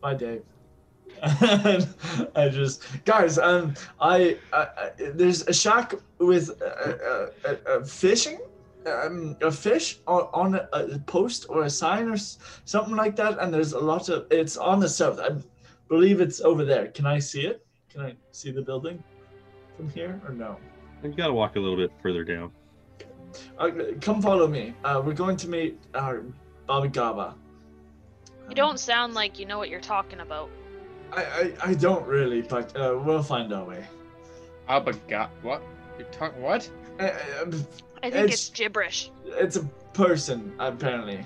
[0.00, 0.42] Bye, Dave.
[1.22, 7.84] I just guys, um, I, I, I there's a shack with a, a, a, a
[7.84, 8.38] fishing,
[8.86, 13.16] um, a fish on, on a, a post or a sign or s- something like
[13.16, 14.26] that, and there's a lot of.
[14.30, 15.18] It's on the south.
[15.18, 15.30] I
[15.88, 16.88] believe it's over there.
[16.88, 17.66] Can I see it?
[17.90, 19.02] Can I see the building
[19.76, 20.56] from here or no?
[21.02, 22.52] You gotta walk a little bit further down.
[23.58, 23.70] Uh,
[24.00, 24.74] come follow me.
[24.84, 26.22] Uh, we're going to meet our
[26.66, 27.34] Baba Gaba.
[28.48, 30.50] You don't sound like you know what you're talking about.
[31.12, 33.84] I, I, I don't really, but uh, we'll find our way.
[34.68, 35.28] Abaga.
[35.42, 35.62] What?
[35.98, 36.68] You're talking what?
[37.00, 37.10] Uh, uh,
[38.02, 39.10] I think It's- it's gibberish.
[39.26, 41.24] it's a person, apparently.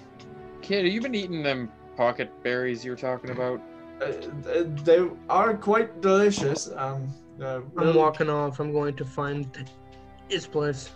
[0.63, 3.61] Kid, have you been eating them pocket berries you were talking about?
[4.01, 6.71] Uh, uh, they are quite delicious.
[6.77, 7.09] Um,
[7.41, 8.61] uh, I'm walking off.
[8.61, 9.47] I'm going to find
[10.29, 10.91] his place.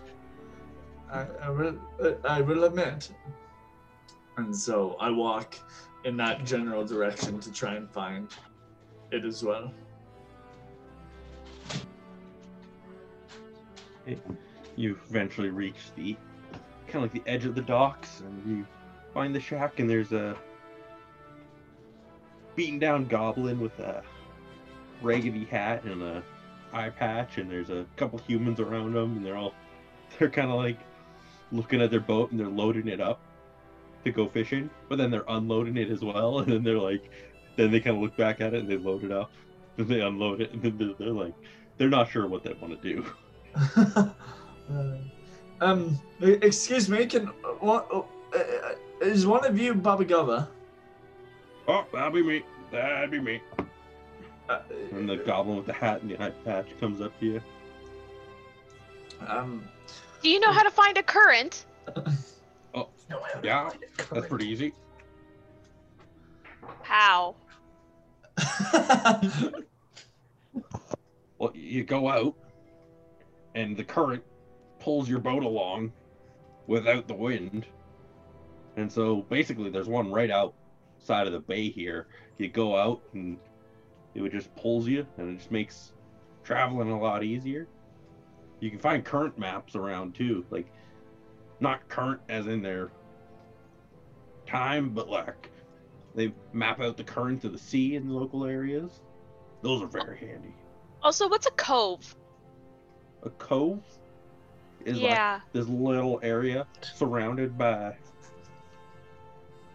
[1.12, 1.76] I, I will.
[2.02, 3.10] Uh, I will admit.
[4.36, 5.56] And so I walk
[6.06, 8.28] in that general direction to try and find
[9.10, 9.72] it as well.
[14.76, 16.16] you eventually reach the
[16.86, 18.64] kind of like the edge of the docks and you
[19.12, 20.36] find the shack and there's a
[22.54, 24.00] beaten down goblin with a
[25.02, 26.22] raggedy hat and a
[26.72, 29.54] eye patch and there's a couple humans around them and they're all
[30.18, 30.78] they're kind of like
[31.50, 33.20] looking at their boat and they're loading it up
[34.06, 37.10] to go fishing but then they're unloading it as well and then they're like
[37.56, 39.30] then they kind of look back at it and they load it up
[39.76, 41.34] then they unload it and then they're, they're like
[41.78, 43.04] they're not sure what they want to do
[43.54, 44.08] Uh,
[45.60, 47.06] um, excuse me.
[47.06, 47.86] Can uh, what?
[47.90, 48.02] Uh,
[48.38, 50.48] uh, is one of you Baba Gaba?
[51.68, 52.42] Oh, that'd be me.
[52.70, 53.40] That'd be me.
[54.48, 54.58] Uh,
[54.92, 57.42] And the goblin with the hat and the eye patch comes up to you.
[59.26, 59.66] um,
[60.22, 61.64] Do you know how to find a current?
[63.08, 64.72] No, I don't Yeah, find That's pretty easy.
[66.82, 67.36] How?
[71.38, 72.34] Well, you go out,
[73.54, 74.22] and the current
[74.78, 75.92] pulls your boat along
[76.66, 77.66] without the wind.
[78.76, 82.06] And so basically, there's one right outside of the bay here.
[82.38, 83.38] You go out, and
[84.14, 85.92] it just pulls you, and it just makes
[86.42, 87.66] traveling a lot easier.
[88.60, 90.66] You can find current maps around too, like
[91.60, 92.90] not current as in their
[94.46, 95.50] time, but like
[96.14, 99.00] they map out the currents of the sea in the local areas.
[99.62, 100.54] Those are very handy.
[101.02, 102.16] Also, what's a cove?
[103.22, 103.82] A cove
[104.84, 107.96] is like this little area surrounded by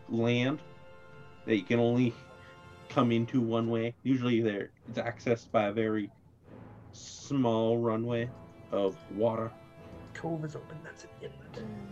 [0.09, 0.59] land
[1.45, 2.13] that you can only
[2.89, 3.93] come into one way.
[4.03, 6.09] Usually there it's accessed by a very
[6.91, 8.29] small runway
[8.71, 9.51] of water.
[10.13, 10.77] Cove is open.
[10.83, 11.53] That's an inlet.
[11.53, 11.91] Mm.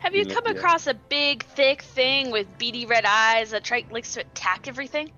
[0.00, 0.52] Have you Yeah, come yeah.
[0.52, 5.10] across a big, thick thing with beady red eyes that try likes to attack everything?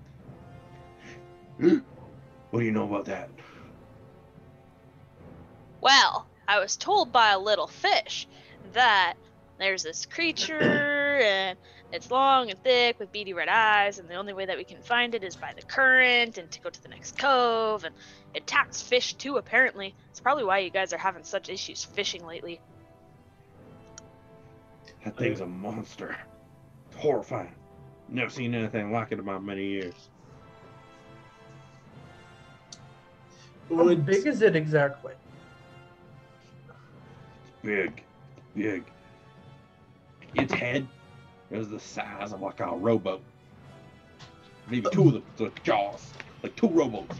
[1.57, 3.29] What do you know about that?
[5.81, 8.27] Well, I was told by a little fish
[8.73, 9.13] that
[9.57, 11.57] there's this creature and
[11.91, 14.81] it's long and thick with beady red eyes, and the only way that we can
[14.81, 17.83] find it is by the current and to go to the next cove.
[17.83, 17.95] And
[18.33, 19.95] it attacks fish too, apparently.
[20.11, 22.61] It's probably why you guys are having such issues fishing lately.
[25.03, 26.15] That thing's a monster.
[26.87, 27.55] It's horrifying.
[28.07, 30.09] Never seen anything like it in my many years.
[33.69, 35.13] How Would big is it exactly?
[37.63, 38.03] Big,
[38.55, 38.83] big.
[40.35, 40.87] Its head
[41.51, 43.21] is the size of like a rowboat.
[44.69, 47.19] Maybe two of them, the jaws, like two rowboats,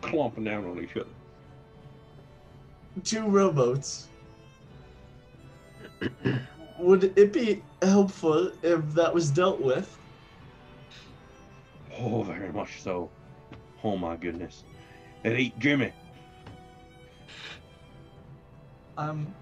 [0.00, 1.10] clumping down on each other.
[3.04, 4.08] two rowboats.
[6.78, 9.98] Would it be helpful if that was dealt with?
[11.98, 13.10] Oh, very much so.
[13.82, 14.64] Oh my goodness.
[15.24, 15.92] It ate Jimmy.
[18.98, 19.34] Um,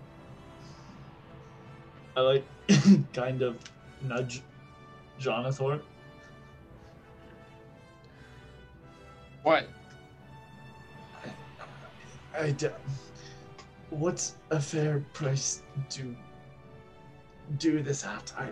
[2.16, 2.44] I like
[3.12, 3.58] kind of
[4.04, 4.42] nudge
[5.18, 5.80] Jonathor.
[9.42, 9.68] What?
[12.36, 12.54] I
[13.90, 16.16] what's a fair price to
[17.58, 18.32] do this at?
[18.36, 18.48] I,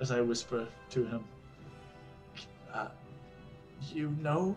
[0.00, 1.24] as I whisper to him,
[2.72, 2.88] uh,
[3.92, 4.54] you know,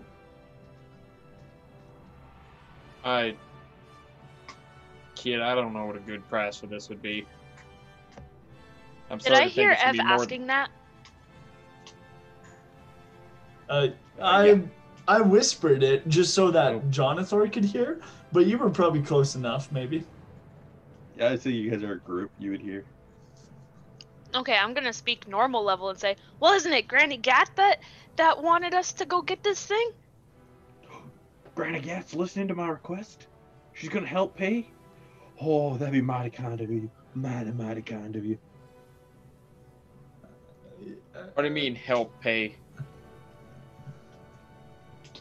[3.03, 3.35] I.
[5.15, 7.25] Kid, I don't know what a good price for this would be.
[9.13, 10.69] I'm Did sorry I hear Ev be more- asking that?
[13.69, 13.87] uh,
[14.19, 14.57] I yeah.
[15.07, 16.83] I whispered it just so that Oh.
[16.89, 18.01] Jonathor could hear,
[18.31, 20.03] but you were probably close enough, maybe.
[21.17, 22.31] Yeah, I see you guys are a group.
[22.39, 22.85] You would hear.
[24.33, 27.81] Okay, I'm gonna speak normal level and say, well, isn't it Granny Gat that
[28.15, 29.91] that wanted us to go get this thing?
[31.55, 33.27] Granny Gat's listening to my request.
[33.73, 34.71] She's gonna help pay.
[35.39, 36.89] Oh, that'd be mighty kind of you.
[37.13, 38.39] Mighty, mighty kind of you.
[41.13, 42.55] What do you mean help pay?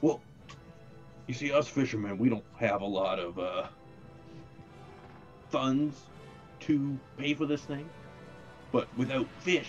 [0.01, 0.21] Well,
[1.27, 3.67] you see, us fishermen, we don't have a lot of uh,
[5.51, 6.01] funds
[6.61, 7.89] to pay for this thing.
[8.73, 9.69] But without fish,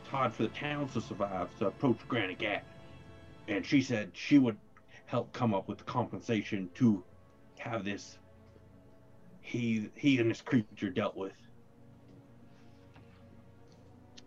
[0.00, 1.48] it's hard for the towns to survive.
[1.58, 2.64] So I approached Granny Gat,
[3.48, 4.56] and she said she would
[5.06, 7.02] help come up with the compensation to
[7.58, 8.18] have this
[9.40, 11.32] he he and this creature dealt with.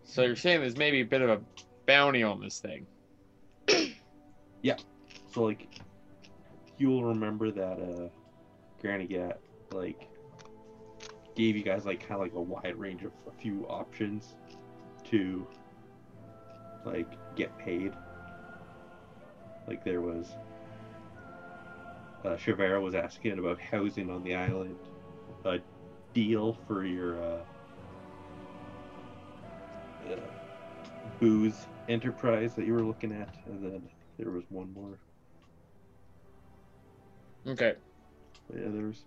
[0.08, 1.40] So you're saying there's maybe a bit of a
[1.86, 2.86] bounty on this thing?
[4.60, 4.76] Yeah.
[5.32, 5.68] So like,
[6.78, 8.08] you'll remember that uh,
[8.80, 9.38] Granny Gat
[9.70, 10.08] like
[11.36, 14.34] gave you guys like kind of like a wide range of a few options
[15.10, 15.46] to
[16.84, 17.06] like
[17.36, 17.92] get paid.
[19.68, 20.26] Like there was
[22.24, 24.74] uh, Shavera was asking about housing on the island,
[25.44, 25.58] a
[26.14, 27.38] deal for your uh,
[30.10, 30.16] uh,
[31.20, 33.82] booze enterprise that you were looking at, and then
[34.18, 34.98] there was one more.
[37.46, 37.74] Okay.
[38.54, 39.04] Yeah, there's.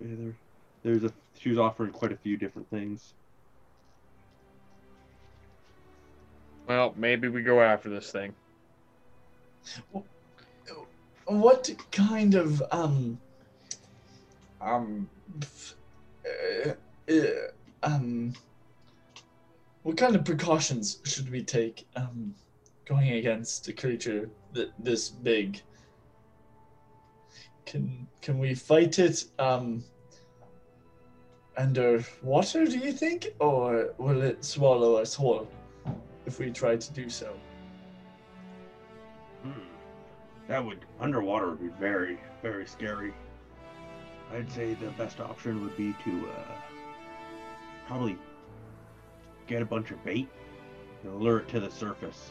[0.00, 0.34] Yeah, there,
[0.82, 1.12] there's a.
[1.38, 3.14] She was offering quite a few different things.
[6.66, 8.34] Well, maybe we go after this thing.
[11.26, 13.20] What kind of um
[14.60, 15.08] um
[16.26, 16.72] uh,
[17.82, 18.32] um
[19.82, 22.34] what kind of precautions should we take um
[22.86, 25.62] going against a creature that this big?
[27.64, 29.84] Can can we fight it um
[31.56, 32.64] underwater?
[32.64, 35.48] Do you think, or will it swallow us whole
[36.26, 37.32] if we try to do so?
[39.42, 39.52] Hmm.
[40.48, 43.14] That would underwater would be very, very scary.
[44.32, 46.54] I'd say the best option would be to uh,
[47.90, 48.16] probably
[49.48, 50.28] get a bunch of bait
[51.02, 52.30] and lure it to the surface.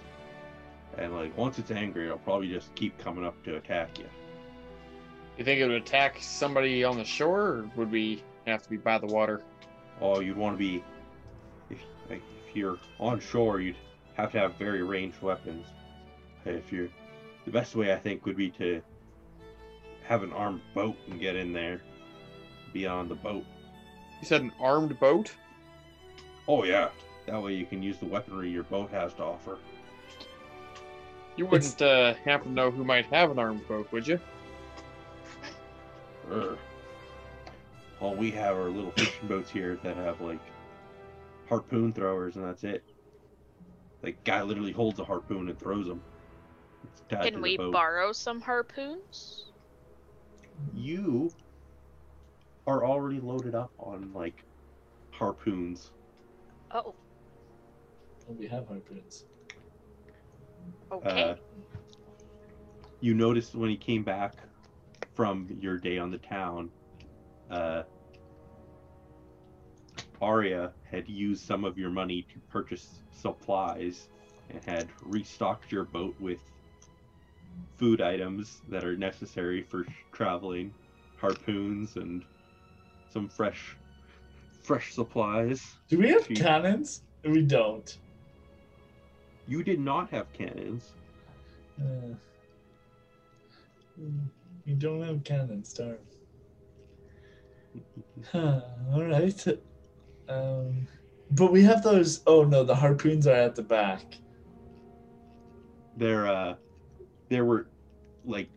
[0.97, 4.05] And like once it's angry, it'll probably just keep coming up to attack you.
[5.37, 8.77] You think it would attack somebody on the shore, or would we have to be
[8.77, 9.41] by the water?
[9.99, 10.81] Oh, you'd want to be
[11.69, 11.79] if
[12.09, 13.75] like, if you're on shore, you'd
[14.13, 15.67] have to have very ranged weapons.
[16.45, 16.87] If you're
[17.43, 18.81] the best way I think would be to
[20.07, 21.81] have an armed boat and get in there,
[22.71, 23.43] be on the boat.
[24.21, 25.33] You said an armed boat?
[26.49, 26.89] Oh yeah,
[27.27, 29.59] that way you can use the weaponry your boat has to offer.
[31.35, 34.19] You wouldn't uh, happen to know who might have an armed boat, would you?
[36.27, 36.57] Urgh.
[38.01, 40.39] All we have are little fishing boats here that have like
[41.47, 42.83] harpoon throwers, and that's it.
[44.01, 46.01] Like guy literally holds a harpoon and throws them.
[46.83, 47.73] It's tied to Can we boat.
[47.73, 49.45] borrow some harpoons?
[50.73, 51.31] You
[52.65, 54.43] are already loaded up on like
[55.11, 55.91] harpoons.
[56.71, 56.93] Oh,
[58.29, 59.25] Oh, we have harpoons.
[60.91, 61.31] okay.
[61.31, 61.35] Uh,
[63.01, 64.35] you noticed when he came back
[65.15, 66.69] from your day on the town,
[67.49, 67.83] uh,
[70.21, 74.09] Arya had used some of your money to purchase supplies
[74.49, 76.39] and had restocked your boat with
[77.77, 80.73] food items that are necessary for traveling,
[81.19, 82.23] harpoons and
[83.09, 83.75] some fresh
[84.69, 85.77] fresh supplies.
[85.87, 87.01] Do we have cannons?
[87.23, 87.97] We don't.
[89.47, 90.93] You did not have cannons.
[91.81, 92.13] Uh,
[94.67, 95.97] we don't have cannons, darn.
[98.31, 98.61] Huh,
[98.93, 99.47] all right.
[100.27, 100.87] Um,
[101.31, 102.21] but we have those.
[102.27, 104.03] Oh no, the harpoons are at the back.
[105.97, 106.55] They're uh
[107.29, 107.69] there were
[108.23, 108.49] like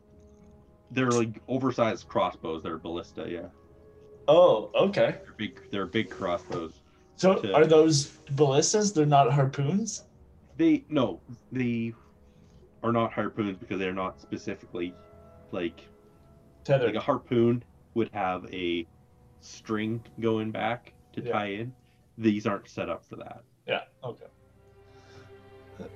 [0.90, 2.62] they're like oversized crossbows.
[2.62, 3.48] They're ballista, yeah.
[4.28, 5.16] Oh, okay.
[5.24, 6.80] They're big they're big crossbows.
[7.16, 8.92] So To- are those ballistas?
[8.92, 10.04] They're not harpoons.
[10.56, 11.20] They no,
[11.50, 11.92] they
[12.82, 14.94] are not harpoons because they're not specifically
[15.50, 15.86] like
[16.68, 17.62] like a harpoon
[17.94, 18.86] would have a
[19.40, 21.32] string going back to Yeah.
[21.32, 21.74] tie in.
[22.18, 23.42] These aren't set up for that.
[23.66, 23.82] Yeah.
[24.04, 24.26] Okay.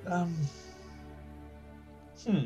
[0.07, 0.35] Um.
[2.27, 2.45] Hmm.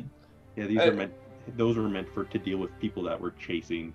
[0.55, 1.13] Yeah, these I- are meant
[1.57, 3.93] those were meant for to deal with people that were chasing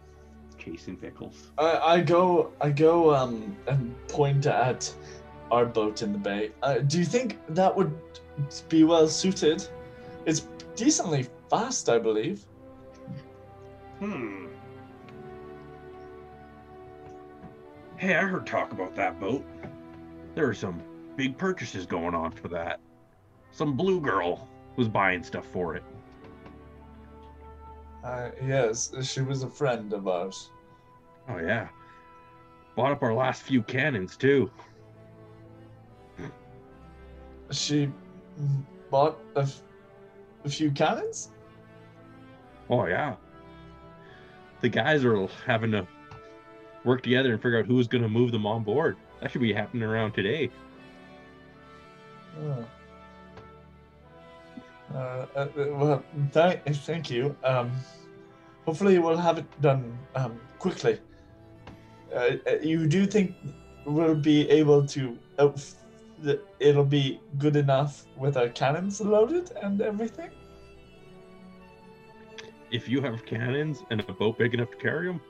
[0.67, 1.51] chasing pickles.
[1.59, 4.93] I, I go I go um and point at
[5.51, 6.51] our boat in the bay.
[6.63, 7.97] Uh, do you think that would
[8.69, 9.67] be well suited?
[10.27, 12.45] It's decently fast, I believe.
[14.01, 14.47] Hmm.
[17.97, 19.45] Hey, I heard talk about that boat.
[20.35, 20.83] There are some
[21.17, 22.81] big purchases going on for that.
[23.53, 25.83] Some blue girl was buying stuff for it.
[28.05, 30.51] Uh, yes, she was a friend of ours.
[31.29, 31.69] Oh yeah.
[32.77, 34.51] Bought up our last few cannons too.
[37.51, 37.91] She
[38.91, 39.63] bought a, f-
[40.45, 41.31] a few cannons.
[42.69, 43.17] Oh yeah.
[44.61, 45.87] The guys are having to
[46.85, 48.97] work together and figure out who's going to move them on board.
[49.21, 50.51] That should be happening around today.
[52.41, 52.65] Oh.
[54.95, 57.37] Uh, uh, well, thank, thank you.
[57.43, 57.73] Um,
[58.65, 61.01] hopefully, we'll have it done um, quickly.
[62.17, 63.35] Uh, uh, you do think
[63.85, 65.19] we'll be able to?
[65.39, 65.75] outf-
[66.59, 70.31] it'll be good enough with our cannons loaded and everything.
[72.71, 75.21] If you have cannons and a boat big enough to carry them,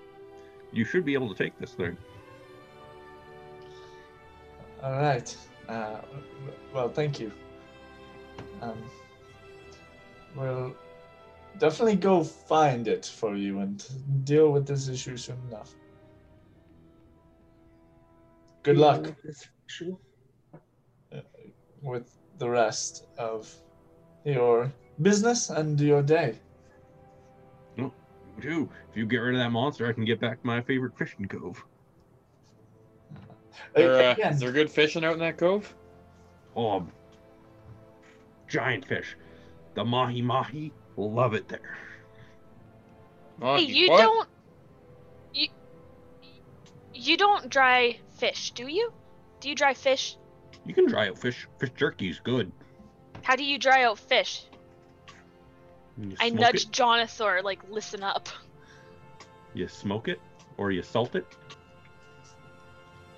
[0.73, 1.97] you should be able to take this thing.
[4.83, 5.37] All right.
[5.69, 5.97] Uh,
[6.73, 7.33] well, thank you.
[8.63, 8.79] Um,
[10.37, 10.77] we'll
[11.59, 13.85] definitely go find it for you and
[14.25, 15.75] deal with this issue soon enough.
[18.67, 19.15] Good luck
[21.13, 21.21] uh,
[21.83, 23.55] with the rest of
[24.25, 26.35] your business and your day.
[27.77, 27.93] You
[28.43, 28.69] too.
[28.91, 31.29] If you get rid of that monster, I can get back to my favorite fishing
[31.29, 31.65] cove.
[33.15, 35.73] Uh, there, uh, is there good fishing out in that cove?
[36.57, 36.85] Oh,
[38.49, 39.17] giant fish.
[39.75, 41.79] The mahi mahi love it there.
[43.41, 43.99] Oh, hey, you what?
[43.99, 44.29] don't.
[45.35, 45.49] You.
[46.95, 48.93] You don't dry fish, do you?
[49.41, 50.17] Do you dry fish?
[50.65, 51.47] You can dry out fish.
[51.59, 52.51] Fish jerky's good.
[53.23, 54.45] How do you dry out fish?
[56.21, 58.29] I smoke nudged It, Jonathor, like, listen up.
[59.55, 60.21] you smoke it
[60.57, 61.27] or you salt it.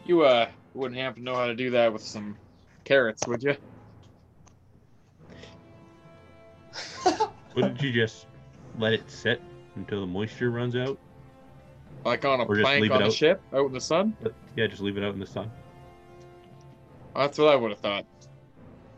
[0.05, 2.37] You uh wouldn't happen to know how to do that with some
[2.85, 3.57] carrots, would you?
[7.55, 8.27] Wouldn't you just
[8.79, 9.43] let it sit
[9.75, 10.99] until the moisture runs out?
[12.05, 13.13] Like on a Or just plank on the out.
[13.13, 14.17] ship out in the sun?
[14.57, 15.51] Yeah, just leave it out in the sun.
[17.15, 18.07] That's what I would have thought.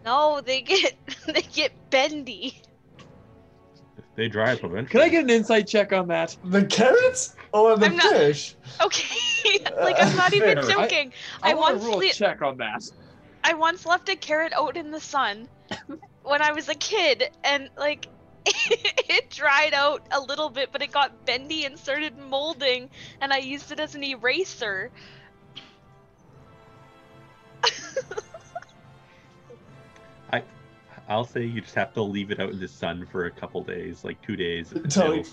[0.05, 0.95] No, they get
[1.27, 2.61] they get bendy.
[4.17, 4.87] They dry up eventually.
[4.87, 6.37] Can I get an insight check on that?
[6.45, 8.55] The carrots or the I'm not- fish?
[8.83, 10.71] Okay, like I'm not even Fair.
[10.79, 11.13] I- joking.
[11.43, 12.83] I, I want once to roll le- check on that.
[13.45, 15.49] I once left a carrot out in the sun
[16.23, 18.09] when I was a kid, and like
[18.47, 22.89] it dried out a little bit, but it got bendy and started molding,
[23.21, 24.91] and I used it as an eraser.
[30.33, 30.43] I,
[31.09, 33.63] I'll say you just have to leave it out in the sun for a couple
[33.63, 34.71] days, like two days.
[34.89, 35.21] Totally.
[35.21, 35.33] It'll-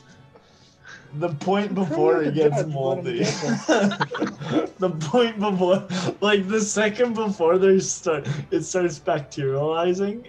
[1.16, 3.20] The point before it gets judge, moldy.
[4.80, 5.86] the point before,
[6.22, 10.26] like the second before they start, it starts bacterializing.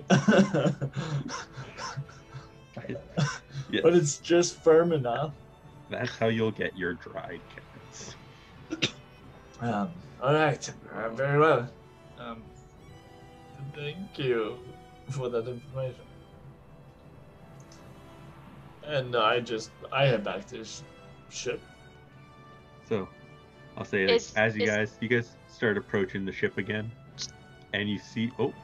[3.71, 5.33] Yeah, but it's just firm enough.
[5.91, 8.17] that's how you'll get your dried carrots.
[9.61, 9.91] Um,
[10.23, 11.69] all right, uh, very well.
[12.17, 12.45] Um,
[13.75, 14.57] thank you
[15.11, 16.05] for that information.
[18.85, 20.83] And I just I head back to sh-
[21.29, 21.61] ship.
[22.89, 23.09] So,
[23.77, 26.91] I'll say like, Is- as you is- guys you guys start approaching the ship again,
[27.73, 28.55] and you see oh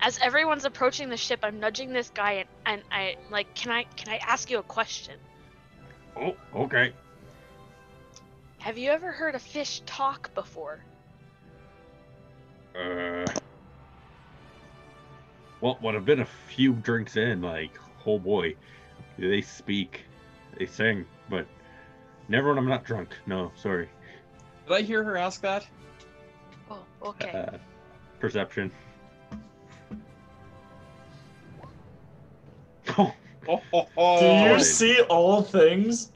[0.00, 3.84] As everyone's approaching the ship, I'm nudging this guy, and, and I like, can I
[3.96, 5.14] can I ask you a question?
[6.18, 6.92] oh okay
[8.58, 10.80] Have you ever heard a fish talk before?
[12.74, 13.24] uh
[15.60, 17.70] well what have been a few drinks in like
[18.06, 18.54] oh boy
[19.18, 20.04] they speak
[20.58, 21.46] they sing but
[22.28, 23.88] never when I'm not drunk no sorry
[24.66, 25.66] Did I hear her ask that?
[26.70, 27.30] Oh, okay.
[27.30, 27.56] uh,
[28.20, 28.70] perception
[32.98, 33.14] oh
[33.48, 34.18] Oh, oh, oh.
[34.18, 36.10] Do you see all things?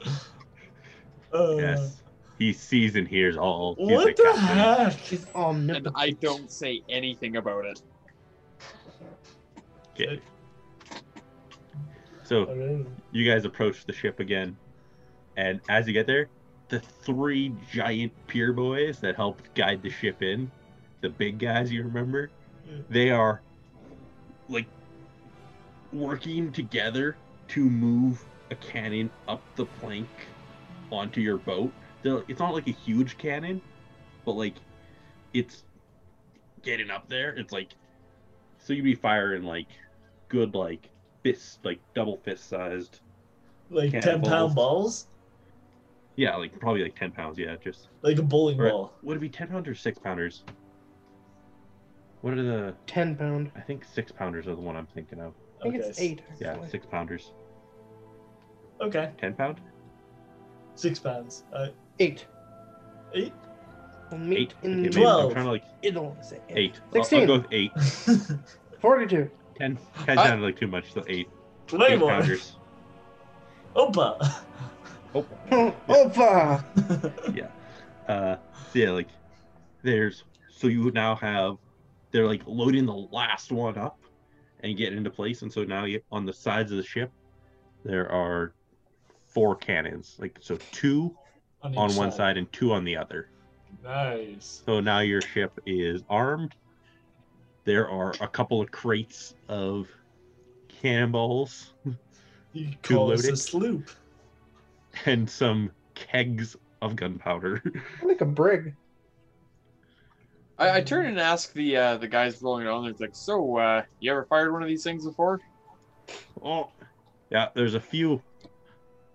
[1.33, 2.01] Uh, yes
[2.41, 4.41] he sees and hears all He's What the the captain.
[4.43, 4.99] heck?
[5.03, 5.87] She's And.
[5.93, 7.81] I don't say anything about it.
[9.93, 10.19] Okay.
[12.23, 14.57] So you guys approach the ship again,
[15.37, 16.29] and as you get there,
[16.69, 20.49] the three giant pier boys that helped guide the ship in,
[21.01, 22.31] the big guys you remember,
[22.89, 23.41] they are
[24.49, 24.65] like
[25.93, 27.15] working together
[27.49, 30.07] to move a cannon up the plank
[30.91, 31.71] onto your boat.
[32.03, 33.61] It's not like a huge cannon,
[34.25, 34.55] but like
[35.33, 35.63] it's
[36.63, 37.31] getting up there.
[37.35, 37.69] It's like
[38.59, 39.67] so you'd be firing like
[40.29, 40.89] good like
[41.23, 42.99] fist like double fist sized
[43.69, 44.53] Like ten pound balls.
[44.55, 45.07] balls,
[46.15, 48.93] yeah like probably like 10 pounds yeah just like a bowling or, ball.
[49.03, 50.43] would it be 10 pounds or 6 pounders
[52.21, 53.51] what are the Ten pound.
[53.55, 55.87] i think 6 pounders are the one i'm thinking of I think Okay.
[55.89, 56.21] it's eight.
[56.39, 56.69] yeah actually.
[56.69, 57.31] 6 pounders
[58.81, 59.61] Okay, 10 pound
[60.75, 61.43] six pounds.
[61.53, 61.67] Uh,
[61.99, 62.25] Eight.
[63.13, 63.33] eight.
[64.09, 65.25] We'll meet 8 in okay, Twelve.
[65.27, 67.27] i'm trying to like You don't want to say 8 I'll- I'll, 16.
[67.27, 67.71] go with 8
[68.79, 69.29] Forty-two.
[69.57, 71.29] 10 10 I- sounded like too much so 8
[71.73, 72.09] Way 8 more.
[72.09, 72.55] pounders
[73.75, 74.33] Opa.
[75.13, 75.25] oh
[75.87, 77.35] Opa!
[77.35, 77.47] yeah.
[78.13, 78.35] Uh,
[78.73, 79.07] so yeah, like
[79.83, 81.57] there's so you now have
[82.11, 83.99] they're like loading the last one up
[84.63, 87.11] and getting into place, and so now you on the sides of the ship
[87.83, 88.53] there are
[89.27, 91.15] four cannons, like so two
[91.63, 93.29] on each one side and two on the other.
[93.83, 94.61] Nice.
[94.65, 96.53] So now your ship is armed.
[97.63, 99.87] There are a couple of crates of
[100.81, 101.73] cannonballs
[102.53, 103.37] You Too call us a loaded.
[103.39, 103.89] sloop.
[105.05, 107.63] and some kegs of gunpowder.
[108.03, 108.75] like a brig.
[110.61, 112.85] I, I turn and ask the uh, the guys rolling it on.
[112.85, 115.41] It's like, so uh, you ever fired one of these things before?
[116.43, 116.69] Oh,
[117.31, 117.49] yeah.
[117.55, 118.21] There's a few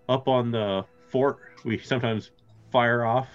[0.09, 1.37] up on the fort.
[1.63, 2.31] We sometimes
[2.69, 3.29] fire off.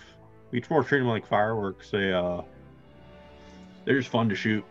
[0.51, 1.90] We more treat them like fireworks.
[1.90, 2.43] They uh,
[3.86, 4.64] they're just fun to shoot.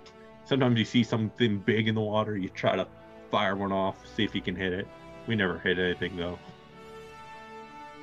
[0.45, 2.87] Sometimes you see something big in the water, you try to
[3.31, 4.87] fire one off, see if you can hit it.
[5.27, 6.37] We never hit anything though.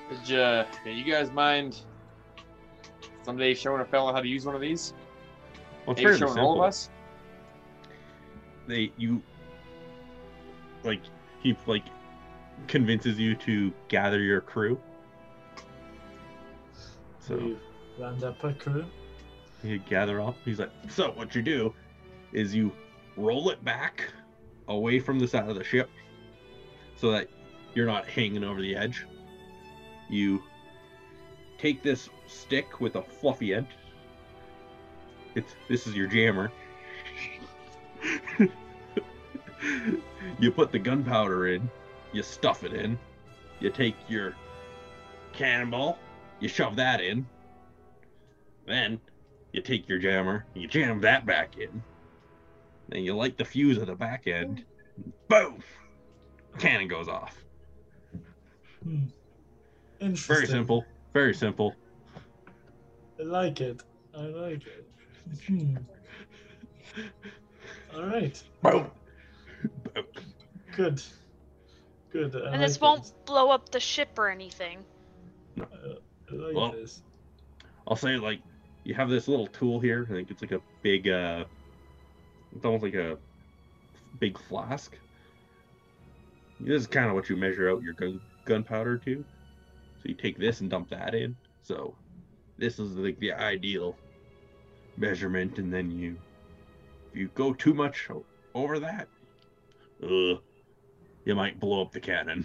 [0.08, 1.82] Did you, do you guys mind
[3.22, 4.94] someday showing a fella how to use one of these?
[5.88, 6.62] Well, it's Maybe fairly showing all simple.
[6.64, 6.90] of us?
[8.66, 9.22] They you
[10.84, 11.00] like
[11.42, 11.84] he like
[12.66, 14.78] convinces you to gather your crew.
[17.20, 17.36] So.
[17.36, 17.56] We
[17.98, 18.84] round up a crew.
[19.62, 20.36] You gather up.
[20.44, 21.74] He's like, so what you do
[22.32, 22.70] is you
[23.16, 24.12] roll it back
[24.68, 25.88] away from the side of the ship
[26.96, 27.28] so that
[27.72, 29.06] you're not hanging over the edge.
[30.10, 30.42] You
[31.56, 33.68] take this stick with a fluffy end.
[35.38, 36.50] It's this is your jammer.
[40.40, 41.70] you put the gunpowder in,
[42.12, 42.98] you stuff it in,
[43.60, 44.34] you take your
[45.32, 45.98] cannonball,
[46.40, 47.24] you shove that in,
[48.66, 49.00] then
[49.52, 51.82] you take your jammer, you jam that back in,
[52.88, 54.64] Then you light the fuse at the back end.
[55.28, 55.62] Boom!
[56.58, 57.36] Cannon goes off.
[58.82, 59.04] Hmm.
[60.00, 60.34] Interesting.
[60.34, 60.84] Very simple.
[61.12, 61.76] Very simple.
[63.20, 63.82] I like it.
[64.16, 64.87] I like it.
[65.46, 65.76] Hmm.
[67.94, 68.42] All right.
[68.62, 68.90] Boom.
[70.76, 71.02] Good.
[72.12, 72.36] Good.
[72.36, 73.14] I And this won't this.
[73.26, 74.84] blow up the ship or anything.
[75.60, 75.64] I
[76.30, 77.02] like Well, this.
[77.86, 78.40] I'll say like
[78.84, 80.06] you have this little tool here.
[80.08, 81.44] I think it's like a big uh
[82.54, 83.18] it's almost like a
[84.18, 84.96] big flask.
[86.60, 89.24] This is kind of what you measure out your gun gunpowder to.
[90.02, 91.36] So you take this and dump that in.
[91.62, 91.94] So
[92.56, 93.96] this is like the ideal
[94.98, 96.16] measurement and then you
[97.12, 98.08] if you go too much
[98.54, 99.08] over that,
[100.02, 100.38] uh,
[101.24, 102.44] you might blow up the cannon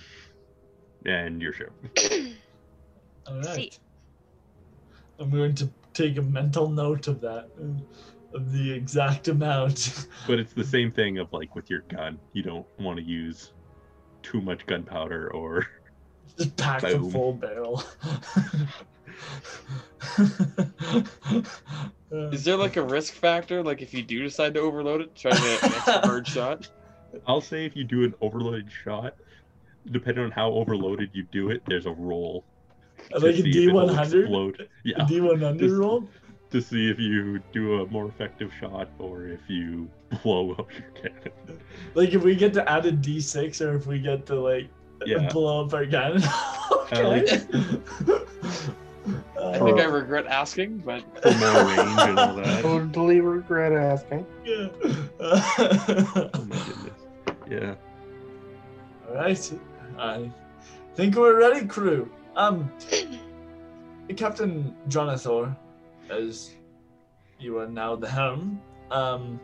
[1.06, 1.72] and your ship.
[3.28, 3.56] All right.
[3.56, 3.72] See.
[5.20, 10.08] I'm going to take a mental note of that, uh, of the exact amount.
[10.28, 12.20] But it's the same thing of like with your gun.
[12.34, 13.54] You don't want to use
[14.22, 15.68] too much gunpowder or
[16.38, 17.84] Just pack the full barrel.
[22.14, 23.64] Uh, Is there like a risk factor?
[23.64, 26.70] Like if you do decide to overload it, try to get an extra hard shot?
[27.28, 29.16] I'll say if you do an overloaded shot,
[29.92, 32.44] depending on how overloaded you do it, there's a roll.
[33.12, 34.68] to like a see if it'll D100?
[34.84, 36.08] Yeah, D100 Just- roll?
[36.52, 39.90] to see if you do a more effective shot or if you
[40.24, 41.60] blow up your cannon.
[41.96, 44.68] Like if we get to add a D6 or if we get to like
[45.04, 45.30] Yeah.
[45.34, 46.22] blow up our gun.
[46.92, 47.44] like- okay.
[49.54, 52.62] I think I regret asking, but For more range and all that.
[52.64, 54.26] Totally regret asking.
[54.46, 54.68] yeah.
[55.20, 57.00] Oh my goodness.
[57.50, 57.76] Yeah.
[59.08, 59.54] All right.
[60.00, 60.32] I
[60.96, 62.10] think we're ready, crew.
[62.36, 62.72] Um,
[64.18, 65.56] Captain Jonathor,
[66.10, 66.52] as
[67.40, 68.60] you are now the helm,
[68.90, 69.40] um,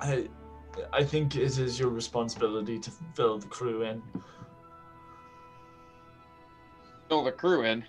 [0.00, 0.28] I,
[0.92, 4.02] I think it is your responsibility to fill the crew in.
[7.08, 7.84] fill the crew in.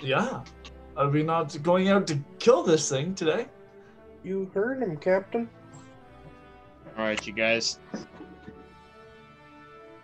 [0.00, 0.42] Yeah.
[0.96, 3.46] Are we not going out to kill this thing today?
[4.22, 5.48] You heard him, Captain.
[6.98, 7.78] All right, you guys.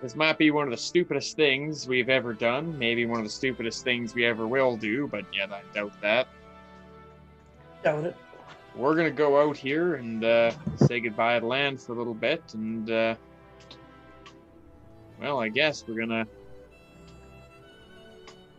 [0.01, 2.79] This might be one of the stupidest things we've ever done.
[2.79, 6.29] Maybe one of the stupidest things we ever will do, but yet I doubt that.
[7.83, 8.17] Doubt it.
[8.75, 12.43] We're gonna go out here and uh, say goodbye to land for a little bit,
[12.53, 13.15] and uh,
[15.19, 16.27] well, I guess we're gonna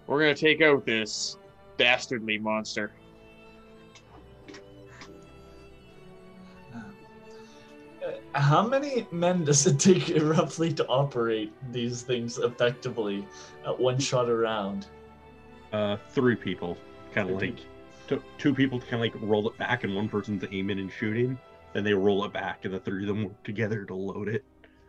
[0.07, 1.37] we're gonna take out this
[1.77, 2.91] dastardly monster.
[6.73, 13.27] Uh, How many men does it take roughly to operate these things effectively
[13.65, 14.87] at one shot around?
[15.73, 16.77] Uh, three people,
[17.13, 17.57] kind of like
[18.07, 20.91] two, two people to kind of like roll it back, and one person's aiming and
[20.91, 21.37] shooting.
[21.73, 24.45] Then they roll it back, and the three of them work together to load it.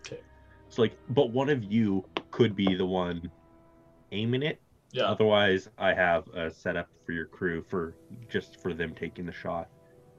[0.07, 0.21] Okay.
[0.69, 3.29] So like, but one of you could be the one
[4.13, 4.61] aiming it.
[4.93, 5.05] Yeah.
[5.05, 7.95] Otherwise, I have a setup for your crew for
[8.29, 9.69] just for them taking the shot.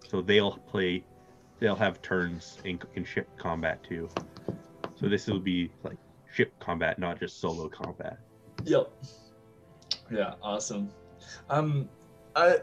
[0.07, 1.03] So they'll play,
[1.59, 4.09] they'll have turns in, in ship combat too.
[4.95, 5.97] So this will be like
[6.31, 8.19] ship combat, not just solo combat.
[8.65, 8.91] Yep.
[10.11, 10.89] Yeah, awesome.
[11.49, 11.89] Um,
[12.35, 12.57] I,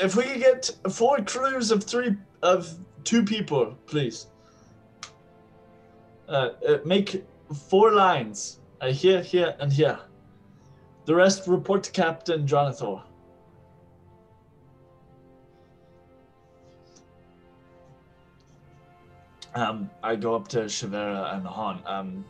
[0.00, 4.26] if we could get four crews of three of two people, please.
[6.28, 7.24] Uh, uh, make
[7.68, 8.60] four lines.
[8.80, 9.98] Uh, here, here, and here.
[11.04, 13.02] The rest report to Captain Jonathor.
[19.54, 21.82] Um, I go up to Shavera and Han.
[21.86, 22.24] Um,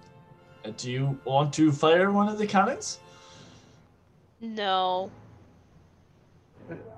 [0.65, 2.99] uh, do you want to fire one of the cannons?
[4.40, 5.11] No.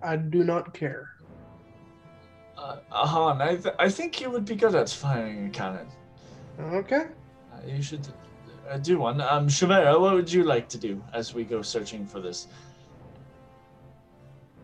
[0.02, 1.10] I do not care.
[2.56, 5.88] Uh, Han, I, th- I think you would be good at firing a cannon.
[6.58, 7.06] Okay.
[7.52, 8.06] Uh, you should
[8.68, 9.20] uh, do one.
[9.20, 12.48] Um, Shavera, what would you like to do as we go searching for this?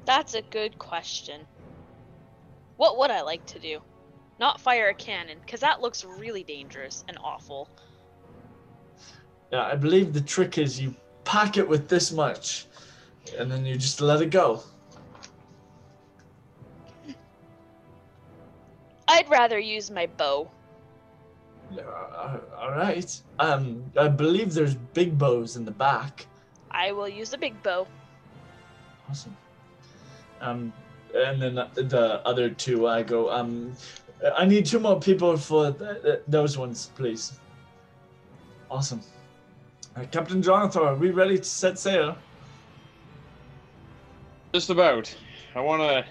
[0.05, 1.43] That's a good question.
[2.77, 3.81] What would I like to do?
[4.39, 7.68] Not fire a cannon, because that looks really dangerous and awful.
[9.52, 10.94] Yeah, I believe the trick is you
[11.24, 12.66] pack it with this much,
[13.39, 14.62] and then you just let it go.
[19.09, 20.51] I'd rather use my bow.
[21.71, 21.83] Yeah,
[22.59, 23.21] all right.
[23.39, 26.27] Um, I believe there's big bows in the back.
[26.71, 27.87] I will use a big bow.
[29.09, 29.37] Awesome.
[30.41, 30.73] Um,
[31.15, 33.31] and then the other two, I go.
[33.31, 33.75] Um,
[34.37, 37.39] I need two more people for th- th- those ones, please.
[38.71, 39.01] Awesome.
[39.97, 42.17] Uh, Captain Jonathor, are we ready to set sail?
[44.55, 45.15] Just about.
[45.55, 46.05] I wanna.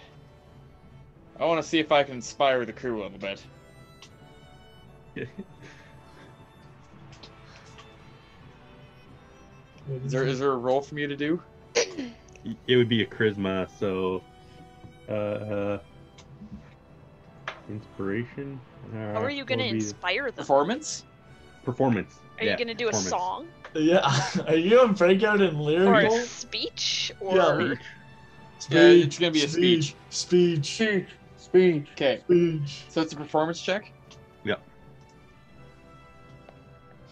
[1.40, 3.42] I want to see if I can inspire the crew a little bit.
[5.16, 5.28] Is
[10.12, 11.42] there is there a role for me to do?
[12.68, 14.22] It would be a charisma, so
[15.10, 15.80] uh,
[17.70, 18.60] inspiration.
[18.94, 20.36] How are you gonna inspire them?
[20.36, 21.04] Performance?
[21.64, 22.16] Performance.
[22.40, 24.00] Are yeah, you gonna do a song Yeah,
[24.48, 26.16] are you gonna break out in or lyrical?
[26.16, 27.76] a speech or Yeah.
[28.60, 28.72] Speech.
[28.72, 29.96] Yeah, it's gonna be a speech.
[30.10, 30.66] Speech.
[30.78, 31.08] Speech.
[31.38, 31.88] Speech.
[31.94, 32.86] Okay, Speech.
[32.90, 33.92] so it's a performance check.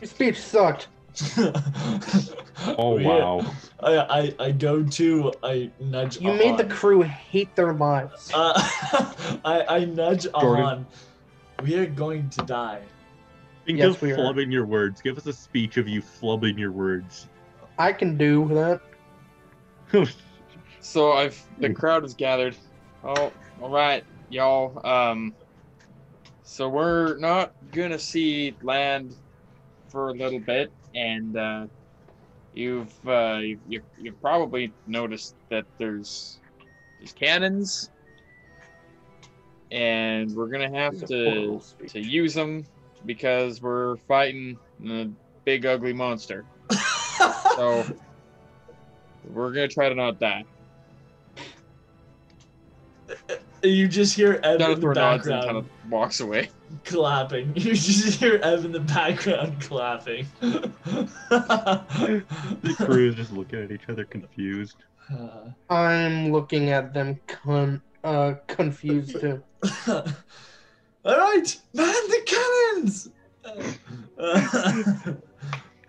[0.02, 0.88] Your speech sucked.
[2.80, 3.08] Oh Yeah.
[3.08, 3.46] wow.
[3.82, 6.20] I, I I go to I nudge.
[6.20, 8.32] You made the crew hate their lives.
[8.34, 8.54] Uh,
[9.46, 10.66] I I nudge Jordan.
[10.66, 10.88] on.
[11.64, 12.82] We are going to die.
[13.66, 14.18] Think Yes, of we are.
[14.18, 15.02] flubbing your words.
[15.02, 17.28] Give us a speech of you flubbing your words.
[17.78, 18.82] I can do that.
[20.82, 22.58] So I've the crowd is gathered.
[23.04, 24.86] Oh, all right, y'all.
[24.86, 25.36] Um,
[26.44, 29.14] so we're not gonna see land
[29.90, 31.68] for a little bit, and uh,
[32.54, 36.40] you've uh, you've, you've you've probably noticed that there's
[37.00, 37.90] there's cannons,
[39.72, 42.66] and we're gonna have to to use them
[43.06, 44.58] because we're fighting
[44.90, 45.08] a
[45.46, 46.46] big ugly monster.
[47.56, 47.84] So
[49.32, 50.44] we're gonna try to not die.
[53.64, 56.50] You just hear Ev in the Jonathor nods and background kind of walks away.
[56.86, 57.54] clapping.
[57.56, 60.28] You just hear Ev in the background clapping.
[60.42, 62.24] the
[62.78, 64.78] crew is just looking at each other confused.
[65.12, 69.42] Uh, I'm looking at them con- uh, confused too.
[69.88, 70.04] All
[71.18, 73.10] right, man, the cannons.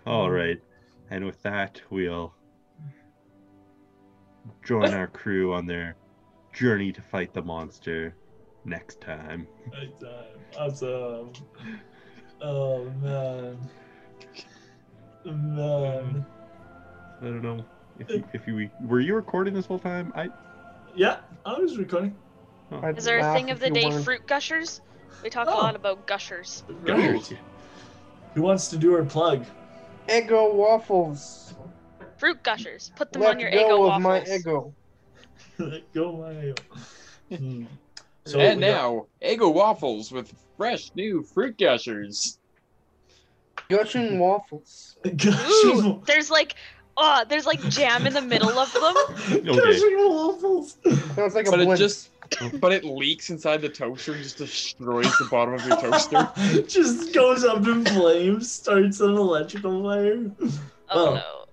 [0.07, 0.59] All right,
[1.11, 2.33] and with that, we'll
[4.63, 5.95] join our crew on their
[6.53, 8.15] journey to fight the monster
[8.65, 9.47] next time.
[9.71, 10.39] Next time.
[10.57, 11.31] Awesome.
[12.41, 13.57] Oh man.
[15.25, 16.25] Man.
[17.21, 17.65] I don't know
[17.99, 20.11] if you, if you were you recording this whole time.
[20.15, 20.29] I
[20.95, 22.15] Yeah, I was recording.
[22.71, 24.05] I'd Is there a thing of the day weren't.
[24.05, 24.81] fruit gushers?
[25.23, 25.53] We talk Oh.
[25.53, 26.63] a lot about gushers.
[26.85, 27.33] Gushers.
[28.35, 29.43] Who wants to do our plug?
[30.07, 31.53] Eggo waffles.
[32.17, 32.91] Fruit gushers.
[32.95, 34.73] Put them Let on your go Eggo of my waffles.
[35.59, 35.79] Ego.
[35.93, 37.35] Go my.
[37.37, 37.65] Hmm.
[38.25, 42.37] So and we got- now, Eggo waffles with fresh new fruit gushers.
[43.69, 44.97] Gushing waffles.
[45.25, 46.55] Ooh, there's like,
[46.97, 49.43] oh, there's like jam in the middle of them.
[49.45, 50.77] Gushing waffles.
[51.15, 52.09] Sounds like a But it just,
[52.59, 56.29] but it leaks inside the toaster and just destroys the bottom of your toaster.
[56.67, 60.31] just goes up in flames, starts an electrical fire.
[60.41, 61.13] Oh Oh.
[61.15, 61.45] no.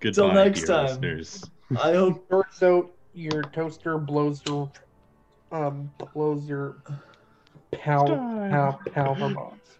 [0.00, 0.86] Goodbye, next time.
[0.86, 1.44] listeners.
[1.80, 4.70] I hope Turns out your toaster blows your
[5.50, 6.76] um blows your
[7.72, 8.06] pow
[8.50, 9.78] pow power box.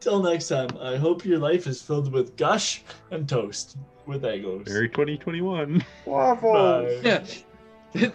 [0.00, 0.68] till next time.
[0.80, 4.66] I hope your life is filled with gush and toast with egos.
[4.66, 5.84] Merry 2021.
[6.04, 7.02] Waffles.
[7.02, 7.08] Bye.
[7.08, 7.24] Yeah.